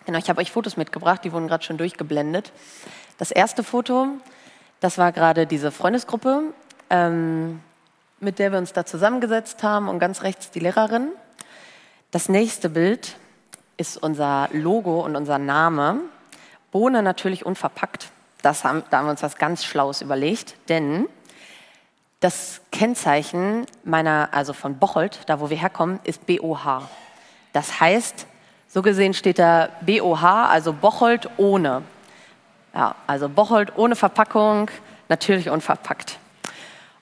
Genau, 0.05 0.17
ich 0.17 0.29
habe 0.29 0.41
euch 0.41 0.51
Fotos 0.51 0.75
mitgebracht, 0.75 1.23
die 1.23 1.31
wurden 1.31 1.47
gerade 1.47 1.63
schon 1.63 1.77
durchgeblendet. 1.77 2.51
Das 3.17 3.31
erste 3.31 3.63
Foto, 3.63 4.07
das 4.81 4.97
war 4.97 5.13
gerade 5.13 5.47
diese 5.47 5.71
Freundesgruppe, 5.71 6.53
ähm, 6.89 7.61
mit 8.19 8.39
der 8.39 8.51
wir 8.51 8.59
uns 8.59 8.73
da 8.73 8.85
zusammengesetzt 8.85 9.63
haben 9.63 9.87
und 9.87 9.99
ganz 9.99 10.23
rechts 10.23 10.51
die 10.51 10.59
Lehrerin. 10.59 11.07
Das 12.11 12.27
nächste 12.27 12.69
Bild 12.69 13.15
ist 13.77 13.95
unser 13.95 14.49
Logo 14.51 14.99
und 14.99 15.15
unser 15.15 15.37
Name. 15.37 16.01
Bohne 16.73 17.01
natürlich 17.03 17.45
unverpackt. 17.45 18.09
Das 18.41 18.65
haben, 18.65 18.83
da 18.89 18.97
haben 18.97 19.05
wir 19.05 19.11
uns 19.11 19.23
was 19.23 19.37
ganz 19.37 19.63
Schlaues 19.63 20.01
überlegt, 20.01 20.57
denn 20.67 21.07
das 22.19 22.61
Kennzeichen 22.71 23.65
meiner, 23.83 24.29
also 24.31 24.53
von 24.53 24.77
Bocholt, 24.77 25.21
da 25.27 25.39
wo 25.39 25.49
wir 25.49 25.57
herkommen, 25.57 25.99
ist 26.03 26.25
BOH. 26.25 26.81
Das 27.53 27.79
heißt, 27.79 28.25
so 28.67 28.81
gesehen 28.81 29.13
steht 29.13 29.39
da 29.39 29.69
BOH, 29.81 30.23
also 30.23 30.73
Bocholt 30.73 31.29
ohne. 31.37 31.83
Ja, 32.73 32.95
also 33.05 33.29
Bocholt 33.29 33.77
ohne 33.77 33.95
Verpackung, 33.95 34.69
natürlich 35.09 35.49
unverpackt. 35.49 36.19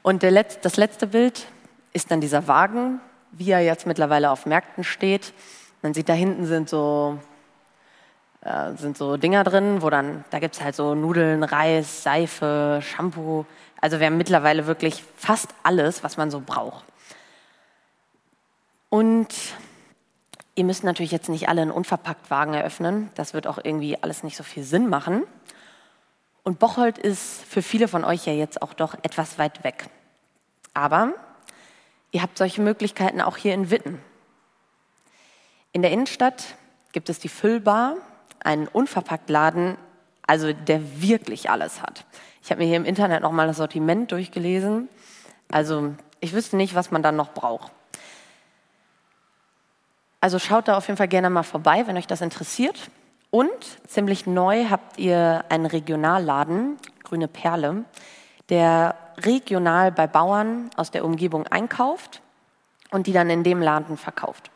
Und 0.02 0.22
Letz-, 0.22 0.60
das 0.62 0.78
letzte 0.78 1.08
Bild 1.08 1.48
ist 1.94 2.12
dann 2.12 2.22
dieser 2.22 2.48
Wagen, 2.48 3.00
wie 3.32 3.52
er 3.52 3.62
jetzt 3.62 3.88
mittlerweile 3.88 4.30
auf 4.30 4.46
Märkten 4.46 4.84
steht. 4.84 5.34
Man 5.82 5.94
sieht, 5.94 6.10
da 6.10 6.14
hinten 6.14 6.46
sind 6.46 6.70
so 6.70 7.20
äh, 8.46 8.76
sind 8.78 8.96
so 8.96 9.18
Dinger 9.18 9.44
drin, 9.44 9.82
wo 9.82 9.90
dann, 9.90 10.24
da 10.30 10.38
gibt 10.38 10.54
es 10.54 10.62
halt 10.62 10.76
so 10.76 10.94
Nudeln, 10.94 11.44
Reis, 11.44 12.04
Seife, 12.04 12.80
Shampoo. 12.84 13.46
Also 13.82 14.00
wir 14.00 14.06
haben 14.06 14.18
mittlerweile 14.18 14.68
wirklich 14.68 15.04
fast 15.18 15.50
alles, 15.64 16.04
was 16.04 16.16
man 16.18 16.30
so 16.30 16.42
braucht. 16.42 16.86
Und 18.90 19.34
ihr 20.54 20.64
müsst 20.64 20.84
natürlich 20.84 21.12
jetzt 21.12 21.28
nicht 21.28 21.50
alle 21.50 21.64
einen 21.64 21.72
Unverpacktwagen 21.72 22.54
eröffnen. 22.54 23.10
Das 23.16 23.34
wird 23.34 23.48
auch 23.48 23.58
irgendwie 23.62 23.98
alles 24.02 24.24
nicht 24.24 24.38
so 24.38 24.44
viel 24.44 24.64
Sinn 24.64 24.90
machen. 24.90 25.24
Und 26.44 26.60
Bocholt 26.60 27.00
ist 27.00 27.44
für 27.46 27.64
viele 27.64 27.88
von 27.88 28.06
euch 28.06 28.28
ja 28.28 28.34
jetzt 28.34 28.62
auch 28.62 28.74
doch 28.76 28.94
etwas 29.02 29.40
weit 29.40 29.64
weg. 29.64 29.88
Aber 30.76 31.14
ihr 32.12 32.22
habt 32.22 32.38
solche 32.38 32.62
Möglichkeiten 32.62 33.22
auch 33.22 33.38
hier 33.38 33.56
in 33.56 33.72
Witten. 33.72 34.00
In 35.72 35.82
der 35.82 35.90
Innenstadt 35.90 36.44
gibt 36.92 37.10
es 37.10 37.18
die 37.18 37.28
Füllbar, 37.28 37.96
einen 38.46 38.68
Unverpacktladen, 38.68 39.78
also 40.28 40.54
der 40.54 41.02
wirklich 41.02 41.50
alles 41.50 41.82
hat. 41.82 42.06
Ich 42.44 42.52
habe 42.52 42.62
mir 42.62 42.68
hier 42.68 42.78
im 42.78 42.86
Internet 42.86 43.22
nochmal 43.22 43.48
das 43.48 43.58
Sortiment 43.58 44.12
durchgelesen. 44.12 44.88
Also 45.52 45.96
ich 46.20 46.34
wüsste 46.34 46.56
nicht, 46.56 46.76
was 46.76 46.92
man 46.92 47.04
dann 47.04 47.16
noch 47.16 47.34
braucht. 47.34 47.72
Also 50.22 50.40
schaut 50.40 50.68
da 50.68 50.78
auf 50.78 50.88
jeden 50.88 50.98
Fall 50.98 51.08
gerne 51.08 51.30
mal 51.30 51.44
vorbei, 51.44 51.86
wenn 51.88 51.98
euch 51.98 52.08
das 52.08 52.22
interessiert. 52.22 52.90
Und 53.32 53.50
ziemlich 53.88 54.26
neu 54.26 54.66
habt 54.70 54.98
ihr 54.98 55.44
einen 55.50 55.66
Regionalladen, 55.66 56.78
Grüne 57.04 57.28
Perle, 57.28 57.84
der 58.50 58.96
regional 59.18 59.92
bei 59.92 60.08
Bauern 60.08 60.70
aus 60.78 60.92
der 60.92 61.04
Umgebung 61.04 61.48
einkauft 61.48 62.22
und 62.92 63.08
die 63.08 63.14
dann 63.14 63.30
in 63.30 63.44
dem 63.44 63.62
Laden 63.62 63.98
verkauft. 63.98 64.52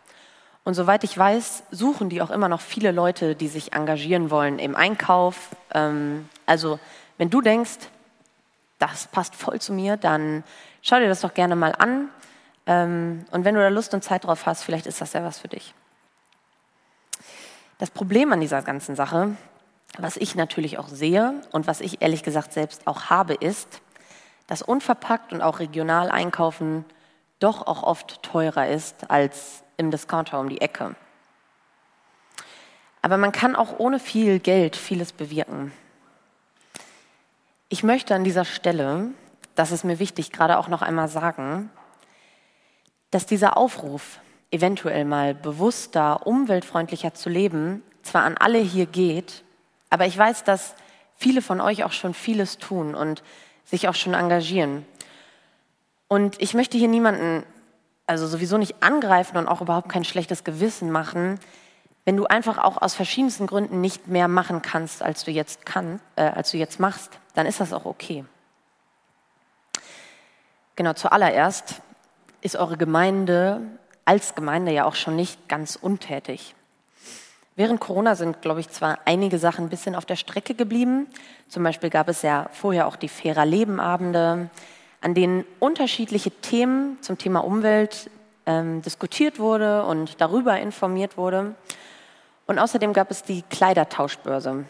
Und 0.70 0.76
soweit 0.76 1.04
ich 1.04 1.18
weiß, 1.18 1.64
suchen 1.72 2.10
die 2.10 2.22
auch 2.22 2.30
immer 2.30 2.48
noch 2.48 2.62
viele 2.62 2.92
Leute, 2.92 3.34
die 3.34 3.48
sich 3.48 3.74
engagieren 3.74 4.30
wollen 4.30 4.60
im 4.60 4.76
Einkauf. 4.76 5.50
Ähm, 5.74 6.30
also 6.46 6.78
wenn 7.18 7.32
du 7.32 7.42
denkst, 7.42 7.90
das 8.78 9.08
passt 9.08 9.36
voll 9.36 9.60
zu 9.60 9.74
mir, 9.74 9.98
dann 9.98 10.44
schau 10.84 11.00
dir 11.00 11.08
das 11.08 11.22
doch 11.22 11.34
gerne 11.34 11.56
mal 11.56 11.74
an. 11.76 12.10
Ähm, 12.68 13.26
und 13.32 13.46
wenn 13.46 13.56
du 13.56 13.62
da 13.62 13.70
Lust 13.70 13.96
und 13.96 14.04
Zeit 14.04 14.26
drauf 14.26 14.46
hast, 14.46 14.62
vielleicht 14.62 14.86
ist 14.86 15.02
das 15.02 15.14
ja 15.14 15.24
was 15.24 15.40
für 15.40 15.48
dich. 15.48 15.74
Das 17.80 17.90
Problem 17.90 18.32
an 18.32 18.40
dieser 18.40 18.62
ganzen 18.62 18.96
Sache, 18.96 19.36
was 19.98 20.18
ich 20.18 20.36
natürlich 20.36 20.78
auch 20.78 20.88
sehe 20.88 21.42
und 21.52 21.66
was 21.66 21.82
ich 21.82 22.04
ehrlich 22.04 22.22
gesagt 22.22 22.54
selbst 22.54 22.86
auch 22.86 23.06
habe, 23.06 23.34
ist, 23.34 23.82
dass 24.46 24.62
unverpackt 24.62 25.34
und 25.34 25.42
auch 25.42 25.58
regional 25.58 26.12
einkaufen 26.12 26.86
doch 27.40 27.66
auch 27.66 27.82
oft 27.82 28.22
teurer 28.22 28.68
ist 28.68 29.10
als 29.10 29.64
im 29.80 29.92
Discounter 29.92 30.40
um 30.40 30.50
die 30.50 30.62
Ecke. 30.62 30.96
Aber 33.02 33.18
man 33.18 33.32
kann 33.32 33.56
auch 33.56 33.80
ohne 33.80 34.00
viel 34.00 34.40
Geld 34.40 34.76
vieles 34.76 35.14
bewirken. 35.14 35.72
Ich 37.70 37.84
möchte 37.84 38.14
an 38.14 38.24
dieser 38.24 38.46
Stelle, 38.46 39.08
das 39.56 39.72
ist 39.72 39.86
mir 39.86 40.00
wichtig, 40.00 40.32
gerade 40.32 40.58
auch 40.58 40.68
noch 40.68 40.82
einmal 40.82 41.08
sagen, 41.08 41.70
dass 43.12 43.26
dieser 43.26 43.58
Aufruf, 43.58 44.20
eventuell 44.52 45.06
mal 45.06 45.34
bewusster, 45.36 46.26
umweltfreundlicher 46.28 47.14
zu 47.14 47.30
leben, 47.30 47.84
zwar 48.02 48.24
an 48.24 48.38
alle 48.38 48.58
hier 48.60 48.86
geht, 48.86 49.44
aber 49.90 50.06
ich 50.08 50.18
weiß, 50.18 50.44
dass 50.44 50.76
viele 51.16 51.42
von 51.42 51.62
euch 51.62 51.84
auch 51.84 51.92
schon 51.92 52.14
vieles 52.14 52.58
tun 52.58 52.96
und 52.96 53.24
sich 53.66 53.88
auch 53.88 53.96
schon 53.96 54.14
engagieren. 54.14 54.86
Und 56.08 56.42
ich 56.42 56.54
möchte 56.54 56.78
hier 56.78 56.88
niemanden 56.88 57.44
also 58.10 58.26
sowieso 58.26 58.58
nicht 58.58 58.82
angreifen 58.82 59.38
und 59.38 59.48
auch 59.48 59.62
überhaupt 59.62 59.90
kein 59.90 60.04
schlechtes 60.04 60.44
Gewissen 60.44 60.92
machen, 60.92 61.40
wenn 62.06 62.18
du 62.18 62.26
einfach 62.26 62.58
auch 62.58 62.82
aus 62.82 62.96
verschiedensten 62.96 63.46
Gründen 63.46 63.82
nicht 63.82 64.08
mehr 64.08 64.28
machen 64.28 64.64
kannst, 64.64 65.04
als 65.04 65.24
du 65.24 65.32
jetzt 65.32 65.66
kann, 65.66 66.00
äh, 66.16 66.24
als 66.24 66.50
du 66.50 66.58
jetzt 66.58 66.80
machst, 66.80 67.12
dann 67.36 67.46
ist 67.46 67.60
das 67.60 67.72
auch 67.72 67.86
okay. 67.86 68.26
Genau, 70.76 70.94
zuallererst 70.94 71.82
ist 72.42 72.56
eure 72.56 72.78
Gemeinde 72.78 73.62
als 74.06 74.34
Gemeinde 74.34 74.72
ja 74.72 74.86
auch 74.86 74.96
schon 74.96 75.16
nicht 75.16 75.48
ganz 75.48 75.76
untätig. 75.76 76.56
Während 77.56 77.80
Corona 77.80 78.16
sind, 78.16 78.42
glaube 78.42 78.62
ich, 78.62 78.70
zwar 78.70 78.98
einige 79.06 79.38
Sachen 79.38 79.66
ein 79.66 79.70
bisschen 79.70 79.94
auf 79.94 80.06
der 80.06 80.16
Strecke 80.16 80.56
geblieben. 80.56 81.06
Zum 81.48 81.62
Beispiel 81.62 81.92
gab 81.92 82.08
es 82.10 82.24
ja 82.24 82.50
vorher 82.54 82.88
auch 82.88 82.96
die 82.96 83.10
Fairer 83.10 83.46
Lebenabende 83.46 84.50
an 85.02 85.14
denen 85.14 85.46
unterschiedliche 85.60 86.32
Themen 86.32 86.98
zum 87.02 87.18
Thema 87.18 87.40
Umwelt 87.40 88.10
ähm, 88.46 88.82
diskutiert 88.82 89.40
wurde 89.40 89.86
und 89.86 90.20
darüber 90.20 90.60
informiert 90.60 91.18
wurde. 91.18 91.56
Und 92.48 92.60
außerdem 92.60 92.94
gab 92.94 93.12
es 93.12 93.24
die 93.24 93.44
Kleidertauschbörse. 93.44 94.66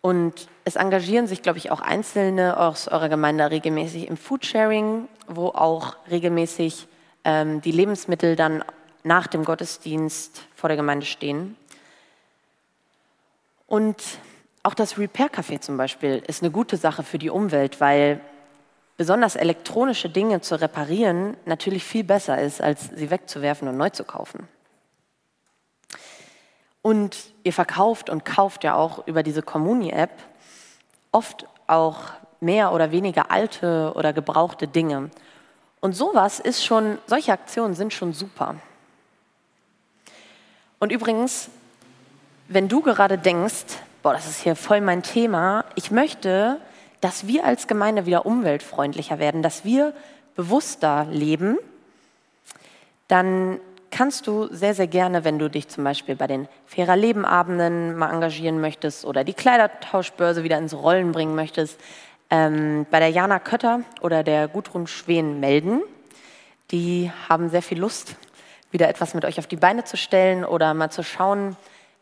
Und 0.00 0.48
es 0.64 0.76
engagieren 0.76 1.26
sich, 1.26 1.42
glaube 1.42 1.58
ich, 1.58 1.70
auch 1.70 1.80
Einzelne 1.80 2.58
aus 2.58 2.88
eurer 2.88 3.08
Gemeinde 3.08 3.50
regelmäßig 3.50 4.08
im 4.08 4.16
Foodsharing, 4.16 5.08
wo 5.26 5.48
auch 5.48 5.96
regelmäßig 6.10 6.86
ähm, 7.24 7.60
die 7.60 7.72
Lebensmittel 7.72 8.36
dann 8.36 8.62
nach 9.02 9.26
dem 9.26 9.44
Gottesdienst 9.44 10.42
vor 10.54 10.68
der 10.68 10.76
Gemeinde 10.76 11.06
stehen. 11.06 11.56
Und 13.66 14.02
auch 14.62 14.74
das 14.74 14.98
Repair 14.98 15.28
Café 15.28 15.60
zum 15.60 15.76
Beispiel 15.76 16.22
ist 16.26 16.42
eine 16.42 16.50
gute 16.50 16.76
Sache 16.76 17.02
für 17.02 17.18
die 17.18 17.30
Umwelt, 17.30 17.80
weil 17.80 18.20
besonders 18.96 19.36
elektronische 19.36 20.08
Dinge 20.08 20.40
zu 20.40 20.60
reparieren 20.60 21.36
natürlich 21.44 21.84
viel 21.84 22.04
besser 22.04 22.40
ist, 22.40 22.60
als 22.60 22.90
sie 22.94 23.10
wegzuwerfen 23.10 23.68
und 23.68 23.76
neu 23.76 23.90
zu 23.90 24.04
kaufen. 24.04 24.48
Und 26.82 27.16
ihr 27.42 27.52
verkauft 27.52 28.10
und 28.10 28.24
kauft 28.24 28.64
ja 28.64 28.74
auch 28.76 29.06
über 29.06 29.22
diese 29.22 29.42
Communi-App 29.42 30.12
oft 31.10 31.46
auch 31.66 31.98
mehr 32.40 32.72
oder 32.72 32.92
weniger 32.92 33.30
alte 33.30 33.92
oder 33.96 34.12
gebrauchte 34.12 34.68
Dinge. 34.68 35.10
Und 35.80 35.94
sowas 35.94 36.40
ist 36.40 36.64
schon, 36.64 36.98
solche 37.06 37.32
Aktionen 37.32 37.74
sind 37.74 37.92
schon 37.92 38.12
super. 38.12 38.56
Und 40.78 40.92
übrigens, 40.92 41.48
wenn 42.48 42.68
du 42.68 42.80
gerade 42.82 43.18
denkst, 43.18 43.64
boah, 44.02 44.12
das 44.12 44.26
ist 44.26 44.42
hier 44.42 44.56
voll 44.56 44.80
mein 44.80 45.02
Thema, 45.02 45.64
ich 45.74 45.90
möchte, 45.90 46.60
dass 47.06 47.28
wir 47.28 47.44
als 47.44 47.68
Gemeinde 47.68 48.04
wieder 48.04 48.26
umweltfreundlicher 48.26 49.20
werden, 49.20 49.40
dass 49.40 49.64
wir 49.64 49.94
bewusster 50.34 51.06
leben, 51.08 51.56
dann 53.06 53.60
kannst 53.92 54.26
du 54.26 54.48
sehr, 54.52 54.74
sehr 54.74 54.88
gerne, 54.88 55.22
wenn 55.22 55.38
du 55.38 55.48
dich 55.48 55.68
zum 55.68 55.84
Beispiel 55.84 56.16
bei 56.16 56.26
den 56.26 56.48
Fairer 56.66 56.96
Lebenabenden 56.96 57.96
mal 57.96 58.12
engagieren 58.12 58.60
möchtest 58.60 59.04
oder 59.04 59.22
die 59.22 59.34
Kleidertauschbörse 59.34 60.42
wieder 60.42 60.58
ins 60.58 60.74
Rollen 60.74 61.12
bringen 61.12 61.36
möchtest, 61.36 61.78
ähm, 62.28 62.86
bei 62.90 62.98
der 62.98 63.10
Jana 63.10 63.38
Kötter 63.38 63.82
oder 64.00 64.24
der 64.24 64.48
Gudrun 64.48 64.88
Schwen 64.88 65.38
melden. 65.38 65.82
Die 66.72 67.12
haben 67.28 67.50
sehr 67.50 67.62
viel 67.62 67.78
Lust, 67.78 68.16
wieder 68.72 68.88
etwas 68.88 69.14
mit 69.14 69.24
euch 69.24 69.38
auf 69.38 69.46
die 69.46 69.54
Beine 69.54 69.84
zu 69.84 69.96
stellen 69.96 70.44
oder 70.44 70.74
mal 70.74 70.90
zu 70.90 71.04
schauen, 71.04 71.56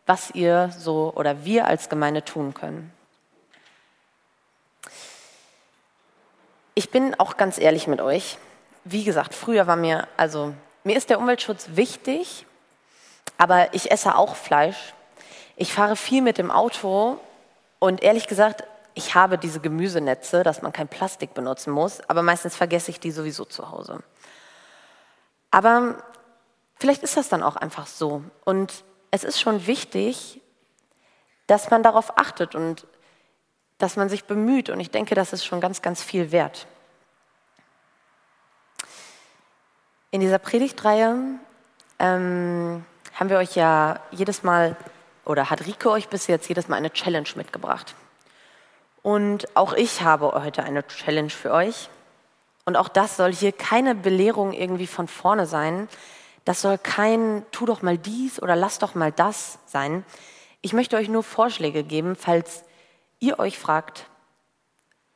was 0.06 0.30
ihr 0.30 0.70
so 0.74 1.12
oder 1.14 1.44
wir 1.44 1.66
als 1.66 1.90
Gemeinde 1.90 2.24
tun 2.24 2.54
können. 2.54 2.93
Ich 6.76 6.90
bin 6.90 7.14
auch 7.20 7.36
ganz 7.36 7.58
ehrlich 7.58 7.86
mit 7.86 8.00
euch. 8.00 8.36
Wie 8.82 9.04
gesagt, 9.04 9.32
früher 9.32 9.68
war 9.68 9.76
mir, 9.76 10.08
also 10.16 10.54
mir 10.82 10.96
ist 10.96 11.08
der 11.08 11.20
Umweltschutz 11.20 11.68
wichtig, 11.74 12.46
aber 13.38 13.72
ich 13.74 13.92
esse 13.92 14.16
auch 14.16 14.34
Fleisch. 14.34 14.92
Ich 15.54 15.72
fahre 15.72 15.94
viel 15.94 16.20
mit 16.20 16.36
dem 16.36 16.50
Auto 16.50 17.20
und 17.78 18.02
ehrlich 18.02 18.26
gesagt, 18.26 18.64
ich 18.94 19.14
habe 19.14 19.38
diese 19.38 19.60
Gemüsenetze, 19.60 20.42
dass 20.42 20.62
man 20.62 20.72
kein 20.72 20.88
Plastik 20.88 21.32
benutzen 21.32 21.72
muss, 21.72 22.00
aber 22.08 22.22
meistens 22.22 22.56
vergesse 22.56 22.90
ich 22.90 22.98
die 22.98 23.12
sowieso 23.12 23.44
zu 23.44 23.70
Hause. 23.70 24.00
Aber 25.52 26.02
vielleicht 26.80 27.04
ist 27.04 27.16
das 27.16 27.28
dann 27.28 27.44
auch 27.44 27.54
einfach 27.54 27.86
so. 27.86 28.24
Und 28.44 28.84
es 29.12 29.22
ist 29.22 29.40
schon 29.40 29.68
wichtig, 29.68 30.40
dass 31.46 31.70
man 31.70 31.84
darauf 31.84 32.18
achtet 32.18 32.56
und 32.56 32.84
dass 33.78 33.96
man 33.96 34.08
sich 34.08 34.24
bemüht. 34.24 34.70
Und 34.70 34.80
ich 34.80 34.90
denke, 34.90 35.14
das 35.14 35.32
ist 35.32 35.44
schon 35.44 35.60
ganz, 35.60 35.82
ganz 35.82 36.02
viel 36.02 36.32
wert. 36.32 36.66
In 40.10 40.20
dieser 40.20 40.38
Predigtreihe 40.38 41.16
ähm, 41.98 42.84
haben 43.14 43.30
wir 43.30 43.38
euch 43.38 43.56
ja 43.56 44.00
jedes 44.10 44.42
Mal, 44.42 44.76
oder 45.24 45.50
hat 45.50 45.66
Rike 45.66 45.90
euch 45.90 46.08
bis 46.08 46.26
jetzt 46.26 46.48
jedes 46.48 46.68
Mal 46.68 46.76
eine 46.76 46.92
Challenge 46.92 47.28
mitgebracht. 47.34 47.94
Und 49.02 49.54
auch 49.56 49.72
ich 49.72 50.02
habe 50.02 50.32
heute 50.32 50.62
eine 50.62 50.86
Challenge 50.86 51.30
für 51.30 51.52
euch. 51.52 51.88
Und 52.64 52.76
auch 52.76 52.88
das 52.88 53.16
soll 53.16 53.32
hier 53.32 53.52
keine 53.52 53.94
Belehrung 53.94 54.52
irgendwie 54.52 54.86
von 54.86 55.08
vorne 55.08 55.46
sein. 55.46 55.88
Das 56.44 56.62
soll 56.62 56.78
kein 56.78 57.44
tu 57.50 57.66
doch 57.66 57.82
mal 57.82 57.98
dies 57.98 58.40
oder 58.40 58.56
lass 58.56 58.78
doch 58.78 58.94
mal 58.94 59.12
das 59.12 59.58
sein. 59.66 60.04
Ich 60.62 60.72
möchte 60.72 60.96
euch 60.96 61.08
nur 61.08 61.22
Vorschläge 61.22 61.84
geben, 61.84 62.16
falls 62.16 62.64
ihr 63.20 63.38
euch 63.38 63.58
fragt 63.58 64.06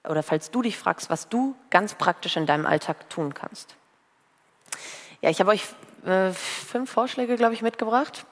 oder 0.09 0.23
falls 0.23 0.51
du 0.51 0.63
dich 0.63 0.79
fragst, 0.79 1.11
was 1.11 1.29
du 1.29 1.55
ganz 1.71 1.95
praktisch 1.95 2.37
in 2.37 2.47
deinem 2.47 2.67
Alltag 2.67 3.11
tun 3.11 3.35
kannst. 3.35 3.77
Ja, 5.21 5.31
ich 5.31 5.41
habe 5.41 5.51
euch 5.51 5.65
äh, 6.05 6.31
fünf 6.33 6.91
Vorschläge, 6.91 7.37
glaube 7.37 7.55
ich, 7.55 7.63
mitgebracht. 7.63 8.25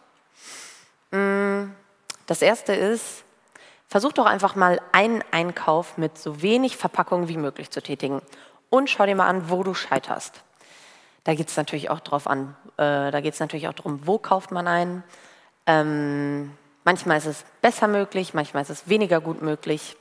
Mm, 1.10 1.64
das 2.26 2.42
erste 2.42 2.74
ist, 2.74 3.24
versuch 3.88 4.12
doch 4.12 4.26
einfach 4.26 4.54
mal 4.54 4.80
einen 4.92 5.22
Einkauf 5.30 5.98
mit 5.98 6.18
so 6.18 6.42
wenig 6.42 6.76
Verpackung 6.76 7.28
wie 7.28 7.36
möglich 7.36 7.70
zu 7.70 7.82
tätigen 7.82 8.22
und 8.70 8.90
schau 8.90 9.06
dir 9.06 9.16
mal 9.16 9.28
an, 9.28 9.50
wo 9.50 9.62
du 9.62 9.74
scheiterst. 9.74 10.42
Da 11.24 11.34
geht 11.34 11.48
es 11.48 11.56
natürlich 11.56 11.90
auch 11.90 12.00
drauf 12.00 12.26
an, 12.26 12.56
äh, 12.76 13.10
da 13.10 13.20
geht 13.20 13.34
es 13.34 13.40
natürlich 13.40 13.68
auch 13.68 13.74
darum, 13.74 14.06
wo 14.06 14.18
kauft 14.18 14.52
man 14.52 14.68
ein. 14.68 15.02
Ähm, 15.66 16.52
manchmal 16.86 17.18
ist 17.18 17.26
es 17.26 17.44
besser 17.60 17.88
möglich, 17.88 18.32
manchmal 18.32 18.62
ist 18.62 18.70
es 18.70 18.88
weniger 18.88 19.20
gut 19.20 19.42
möglich. 19.42 19.96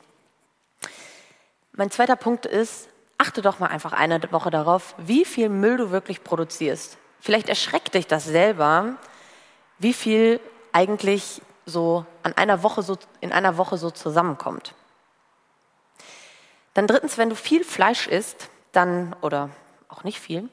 Mein 1.74 1.92
zweiter 1.92 2.16
Punkt 2.16 2.46
ist, 2.46 2.88
achte 3.18 3.42
doch 3.42 3.60
mal 3.60 3.68
einfach 3.68 3.92
eine 3.92 4.22
Woche 4.32 4.52
darauf, 4.52 4.96
wie 4.98 5.26
viel 5.26 5.50
Müll 5.50 5.78
du 5.78 5.92
wirklich 5.92 6.24
produzierst. 6.24 6.98
Vielleicht 7.20 7.50
erschreckt 7.50 7.96
dich 7.96 8.08
das 8.08 8.24
selber, 8.24 8.96
wie 9.80 9.94
viel 9.94 10.40
eigentlich 10.72 11.42
so 11.66 12.06
an 12.22 12.34
einer 12.34 12.62
Woche 12.62 12.84
so 12.84 12.98
in 13.20 13.32
einer 13.32 13.58
Woche 13.58 13.78
so 13.78 13.90
zusammenkommt. 13.90 14.76
Dann 16.76 16.86
drittens, 16.86 17.18
wenn 17.18 17.30
du 17.30 17.36
viel 17.36 17.64
Fleisch 17.64 18.08
isst, 18.08 18.50
dann 18.74 19.16
oder 19.22 19.50
auch 19.90 20.04
nicht 20.04 20.20
viel, 20.20 20.50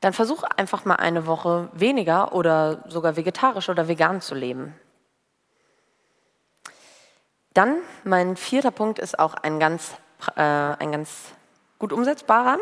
dann 0.00 0.12
versuch 0.12 0.44
einfach 0.44 0.84
mal 0.84 0.96
eine 0.96 1.26
Woche 1.26 1.70
weniger 1.72 2.34
oder 2.34 2.84
sogar 2.86 3.16
vegetarisch 3.16 3.68
oder 3.68 3.88
vegan 3.88 4.20
zu 4.20 4.36
leben. 4.36 4.76
Dann 7.54 7.76
mein 8.04 8.36
vierter 8.36 8.70
Punkt 8.70 8.98
ist 8.98 9.18
auch 9.18 9.34
ein 9.34 9.60
ganz, 9.60 9.92
äh, 10.36 10.40
ein 10.40 10.92
ganz 10.92 11.32
gut 11.78 11.92
umsetzbarer. 11.92 12.58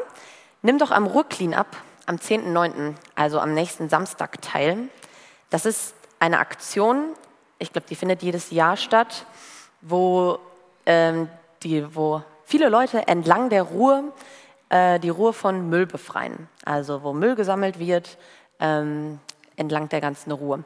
Nimm 0.63 0.79
doch 0.79 0.91
am 0.91 1.07
Ruhr-Cleanup 1.07 1.67
am 2.07 2.17
10.9., 2.17 2.95
also 3.15 3.39
am 3.39 3.55
nächsten 3.55 3.89
Samstag, 3.89 4.43
teil. 4.43 4.89
Das 5.49 5.65
ist 5.65 5.95
eine 6.19 6.39
Aktion, 6.39 7.15
ich 7.59 7.73
glaube, 7.73 7.87
die 7.89 7.95
findet 7.95 8.23
jedes 8.23 8.51
Jahr 8.51 8.77
statt, 8.77 9.27
wo, 9.81 10.39
ähm, 10.87 11.29
die, 11.63 11.95
wo 11.95 12.23
viele 12.45 12.69
Leute 12.69 13.07
entlang 13.07 13.49
der 13.49 13.63
Ruhr 13.63 14.13
äh, 14.71 14.99
die 14.99 15.11
Ruhr 15.11 15.35
von 15.35 15.69
Müll 15.69 15.87
befreien. 15.87 16.49
Also 16.65 17.03
wo 17.03 17.13
Müll 17.13 17.35
gesammelt 17.35 17.79
wird 17.79 18.17
ähm, 18.59 19.19
entlang 19.57 19.89
der 19.89 20.01
ganzen 20.01 20.33
Ruhr. 20.33 20.65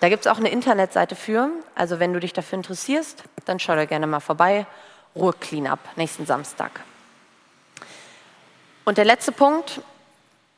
Da 0.00 0.08
gibt 0.08 0.26
es 0.26 0.26
auch 0.30 0.38
eine 0.38 0.50
Internetseite 0.50 1.16
für. 1.16 1.50
Also 1.74 1.98
wenn 1.98 2.12
du 2.12 2.20
dich 2.20 2.32
dafür 2.32 2.56
interessierst, 2.56 3.24
dann 3.44 3.58
schau 3.58 3.74
da 3.74 3.84
gerne 3.84 4.06
mal 4.06 4.20
vorbei. 4.20 4.66
Ruhr 5.16 5.34
Cleanup, 5.38 5.80
nächsten 5.96 6.26
Samstag. 6.26 6.80
Und 8.84 8.98
der 8.98 9.04
letzte 9.04 9.32
Punkt, 9.32 9.80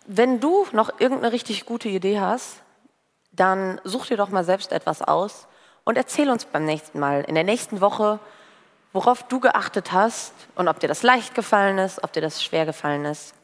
wenn 0.06 0.40
du 0.40 0.66
noch 0.72 1.00
irgendeine 1.00 1.32
richtig 1.32 1.66
gute 1.66 1.88
Idee 1.88 2.20
hast, 2.20 2.60
dann 3.32 3.80
such 3.84 4.06
dir 4.06 4.16
doch 4.16 4.28
mal 4.28 4.44
selbst 4.44 4.72
etwas 4.72 5.02
aus 5.02 5.46
und 5.84 5.96
erzähl 5.96 6.30
uns 6.30 6.44
beim 6.44 6.64
nächsten 6.64 6.98
Mal, 6.98 7.22
in 7.22 7.34
der 7.34 7.44
nächsten 7.44 7.80
Woche, 7.80 8.18
worauf 8.92 9.22
du 9.24 9.40
geachtet 9.40 9.92
hast 9.92 10.32
und 10.56 10.68
ob 10.68 10.80
dir 10.80 10.88
das 10.88 11.02
leicht 11.02 11.34
gefallen 11.34 11.78
ist, 11.78 12.02
ob 12.02 12.12
dir 12.12 12.20
das 12.20 12.42
schwer 12.42 12.66
gefallen 12.66 13.04
ist. 13.04 13.34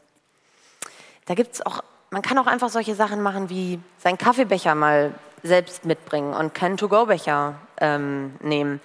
Da 1.25 1.35
gibt 1.35 1.55
es 1.55 1.65
auch, 1.65 1.83
man 2.09 2.21
kann 2.21 2.37
auch 2.37 2.47
einfach 2.47 2.69
solche 2.69 2.95
Sachen 2.95 3.21
machen 3.21 3.49
wie 3.49 3.79
seinen 3.97 4.17
Kaffeebecher 4.17 4.75
mal 4.75 5.13
selbst 5.43 5.85
mitbringen 5.85 6.33
und 6.33 6.53
keinen 6.53 6.77
To-Go-Becher 6.77 7.55
ähm, 7.79 8.35
nehmen. 8.41 8.81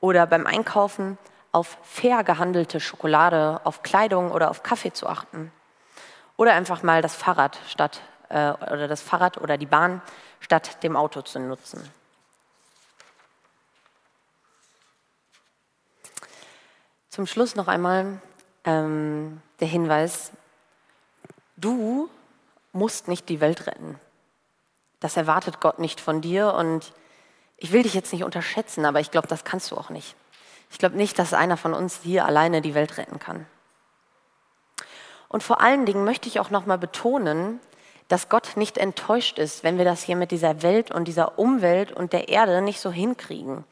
Oder 0.00 0.26
beim 0.26 0.46
Einkaufen 0.46 1.18
auf 1.52 1.78
fair 1.82 2.24
gehandelte 2.24 2.80
Schokolade, 2.80 3.60
auf 3.64 3.82
Kleidung 3.82 4.30
oder 4.30 4.50
auf 4.50 4.62
Kaffee 4.62 4.92
zu 4.92 5.08
achten. 5.08 5.50
Oder 6.36 6.54
einfach 6.54 6.82
mal 6.82 7.02
das 7.02 7.16
Fahrrad 7.16 7.58
statt 7.68 8.00
äh, 8.28 8.50
oder 8.50 8.88
das 8.88 9.02
Fahrrad 9.02 9.38
oder 9.38 9.56
die 9.56 9.66
Bahn 9.66 10.02
statt 10.40 10.82
dem 10.82 10.96
Auto 10.96 11.22
zu 11.22 11.40
nutzen. 11.40 11.82
Zum 17.08 17.26
Schluss 17.26 17.56
noch 17.56 17.66
einmal 17.66 18.20
ähm, 18.64 19.42
der 19.60 19.68
Hinweis, 19.68 20.30
du 21.56 22.08
musst 22.72 23.08
nicht 23.08 23.28
die 23.28 23.40
Welt 23.40 23.66
retten. 23.66 23.98
Das 25.00 25.16
erwartet 25.16 25.60
Gott 25.60 25.78
nicht 25.78 26.00
von 26.00 26.20
dir 26.20 26.54
und 26.54 26.92
ich 27.56 27.72
will 27.72 27.82
dich 27.82 27.94
jetzt 27.94 28.12
nicht 28.12 28.24
unterschätzen, 28.24 28.84
aber 28.84 29.00
ich 29.00 29.10
glaube, 29.10 29.28
das 29.28 29.44
kannst 29.44 29.70
du 29.70 29.76
auch 29.76 29.90
nicht. 29.90 30.16
Ich 30.70 30.78
glaube 30.78 30.96
nicht, 30.96 31.18
dass 31.18 31.34
einer 31.34 31.56
von 31.56 31.74
uns 31.74 32.00
hier 32.02 32.24
alleine 32.24 32.60
die 32.60 32.74
Welt 32.74 32.98
retten 32.98 33.18
kann. 33.18 33.46
Und 35.28 35.42
vor 35.42 35.60
allen 35.60 35.86
Dingen 35.86 36.04
möchte 36.04 36.28
ich 36.28 36.40
auch 36.40 36.50
nochmal 36.50 36.78
betonen, 36.78 37.60
dass 38.08 38.28
Gott 38.28 38.56
nicht 38.56 38.78
enttäuscht 38.78 39.38
ist, 39.38 39.62
wenn 39.64 39.76
wir 39.76 39.84
das 39.84 40.02
hier 40.02 40.16
mit 40.16 40.30
dieser 40.30 40.62
Welt 40.62 40.90
und 40.90 41.06
dieser 41.06 41.38
Umwelt 41.38 41.92
und 41.92 42.12
der 42.12 42.28
Erde 42.28 42.62
nicht 42.62 42.80
so 42.80 42.90
hinkriegen. 42.90 43.64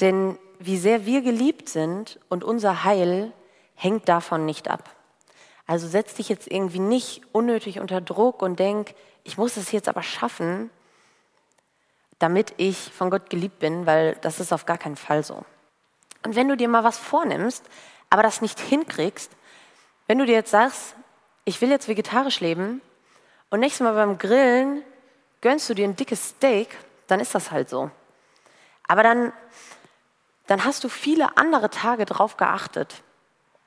Denn 0.00 0.38
wie 0.58 0.76
sehr 0.76 1.06
wir 1.06 1.22
geliebt 1.22 1.68
sind 1.68 2.18
und 2.28 2.42
unser 2.42 2.84
Heil 2.84 3.32
hängt 3.74 4.08
davon 4.08 4.44
nicht 4.44 4.68
ab. 4.68 4.90
Also 5.68 5.86
setz 5.86 6.14
dich 6.14 6.30
jetzt 6.30 6.50
irgendwie 6.50 6.78
nicht 6.78 7.22
unnötig 7.32 7.78
unter 7.78 8.00
Druck 8.00 8.40
und 8.40 8.58
denk, 8.58 8.94
ich 9.22 9.36
muss 9.36 9.58
es 9.58 9.70
jetzt 9.70 9.88
aber 9.88 10.02
schaffen, 10.02 10.70
damit 12.18 12.54
ich 12.56 12.90
von 12.90 13.10
Gott 13.10 13.28
geliebt 13.28 13.58
bin, 13.58 13.84
weil 13.84 14.16
das 14.22 14.40
ist 14.40 14.52
auf 14.52 14.64
gar 14.64 14.78
keinen 14.78 14.96
Fall 14.96 15.22
so. 15.22 15.44
Und 16.24 16.34
wenn 16.36 16.48
du 16.48 16.56
dir 16.56 16.68
mal 16.68 16.84
was 16.84 16.96
vornimmst, 16.96 17.64
aber 18.08 18.22
das 18.22 18.40
nicht 18.40 18.58
hinkriegst, 18.58 19.30
wenn 20.06 20.18
du 20.18 20.24
dir 20.24 20.36
jetzt 20.36 20.50
sagst, 20.50 20.96
ich 21.44 21.60
will 21.60 21.68
jetzt 21.68 21.86
vegetarisch 21.86 22.40
leben 22.40 22.80
und 23.50 23.60
nächstes 23.60 23.84
Mal 23.84 23.92
beim 23.92 24.16
Grillen 24.16 24.82
gönnst 25.42 25.68
du 25.68 25.74
dir 25.74 25.86
ein 25.86 25.96
dickes 25.96 26.30
Steak, 26.30 26.74
dann 27.08 27.20
ist 27.20 27.34
das 27.34 27.50
halt 27.50 27.68
so. 27.68 27.90
Aber 28.88 29.02
dann, 29.02 29.34
dann 30.46 30.64
hast 30.64 30.82
du 30.82 30.88
viele 30.88 31.36
andere 31.36 31.68
Tage 31.68 32.06
drauf 32.06 32.38
geachtet. 32.38 33.02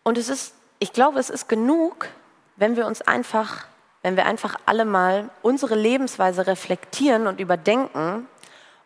Und 0.02 0.18
es 0.18 0.30
ist, 0.30 0.56
ich 0.82 0.94
glaube, 0.94 1.20
es 1.20 1.30
ist 1.30 1.48
genug, 1.48 2.08
wenn 2.56 2.76
wir 2.76 2.88
uns 2.88 3.04
einfach, 3.04 3.68
wenn 4.02 4.16
wir 4.16 4.26
einfach 4.26 4.56
alle 4.66 4.84
mal 4.84 5.30
unsere 5.44 5.76
Lebensweise 5.76 6.48
reflektieren 6.48 7.28
und 7.28 7.40
überdenken 7.40 8.28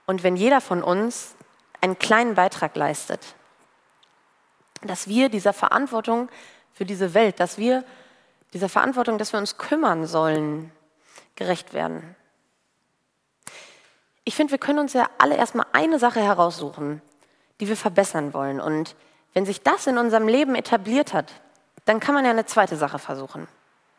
und 0.05 0.21
wenn 0.21 0.35
jeder 0.35 0.59
von 0.59 0.83
uns 0.83 1.35
einen 1.79 1.97
kleinen 1.97 2.35
Beitrag 2.35 2.75
leistet, 2.75 3.21
dass 4.81 5.07
wir 5.07 5.29
dieser 5.29 5.53
Verantwortung 5.53 6.27
für 6.73 6.83
diese 6.83 7.13
Welt, 7.13 7.39
dass 7.39 7.57
wir 7.57 7.85
dieser 8.51 8.67
Verantwortung, 8.67 9.17
dass 9.17 9.31
wir 9.31 9.39
uns 9.39 9.57
kümmern 9.57 10.05
sollen, 10.05 10.73
gerecht 11.37 11.73
werden. 11.73 12.17
Ich 14.25 14.35
finde, 14.35 14.51
wir 14.51 14.59
können 14.59 14.79
uns 14.79 14.91
ja 14.91 15.09
alle 15.17 15.37
erstmal 15.37 15.67
eine 15.71 15.97
Sache 15.97 16.19
heraussuchen, 16.19 17.01
die 17.61 17.69
wir 17.69 17.77
verbessern 17.77 18.33
wollen. 18.33 18.59
Und 18.59 18.97
wenn 19.33 19.45
sich 19.45 19.61
das 19.61 19.87
in 19.87 19.97
unserem 19.97 20.27
Leben 20.27 20.55
etabliert 20.55 21.13
hat, 21.13 21.31
dann 21.85 21.99
kann 21.99 22.15
man 22.15 22.25
ja 22.25 22.31
eine 22.31 22.45
zweite 22.45 22.75
Sache 22.75 22.99
versuchen. 22.99 23.47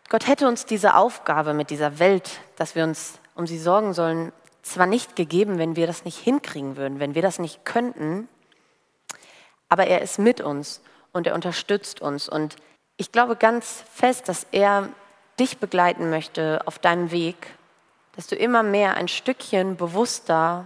Gott 0.08 0.26
hätte 0.26 0.46
uns 0.46 0.66
diese 0.66 0.94
Aufgabe 0.94 1.54
mit 1.54 1.70
dieser 1.70 1.98
Welt, 1.98 2.40
dass 2.56 2.74
wir 2.74 2.84
uns 2.84 3.18
um 3.34 3.46
sie 3.46 3.58
sorgen 3.58 3.92
sollen, 3.92 4.32
zwar 4.62 4.86
nicht 4.86 5.16
gegeben, 5.16 5.58
wenn 5.58 5.76
wir 5.76 5.86
das 5.86 6.04
nicht 6.04 6.18
hinkriegen 6.18 6.76
würden, 6.76 7.00
wenn 7.00 7.14
wir 7.14 7.22
das 7.22 7.38
nicht 7.38 7.64
könnten, 7.64 8.28
aber 9.68 9.86
er 9.86 10.02
ist 10.02 10.18
mit 10.18 10.40
uns 10.40 10.80
und 11.12 11.26
er 11.26 11.34
unterstützt 11.34 12.00
uns. 12.00 12.28
Und 12.28 12.56
ich 12.96 13.12
glaube 13.12 13.36
ganz 13.36 13.84
fest, 13.92 14.28
dass 14.28 14.46
er 14.52 14.88
dich 15.38 15.58
begleiten 15.58 16.10
möchte 16.10 16.62
auf 16.66 16.78
deinem 16.78 17.10
Weg, 17.10 17.54
dass 18.14 18.26
du 18.26 18.36
immer 18.36 18.62
mehr 18.62 18.94
ein 18.94 19.08
Stückchen 19.08 19.76
bewusster 19.76 20.64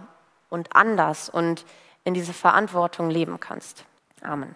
und 0.49 0.75
anders 0.75 1.29
und 1.29 1.65
in 2.03 2.13
diese 2.13 2.33
Verantwortung 2.33 3.09
leben 3.09 3.39
kannst. 3.39 3.85
Amen. 4.21 4.55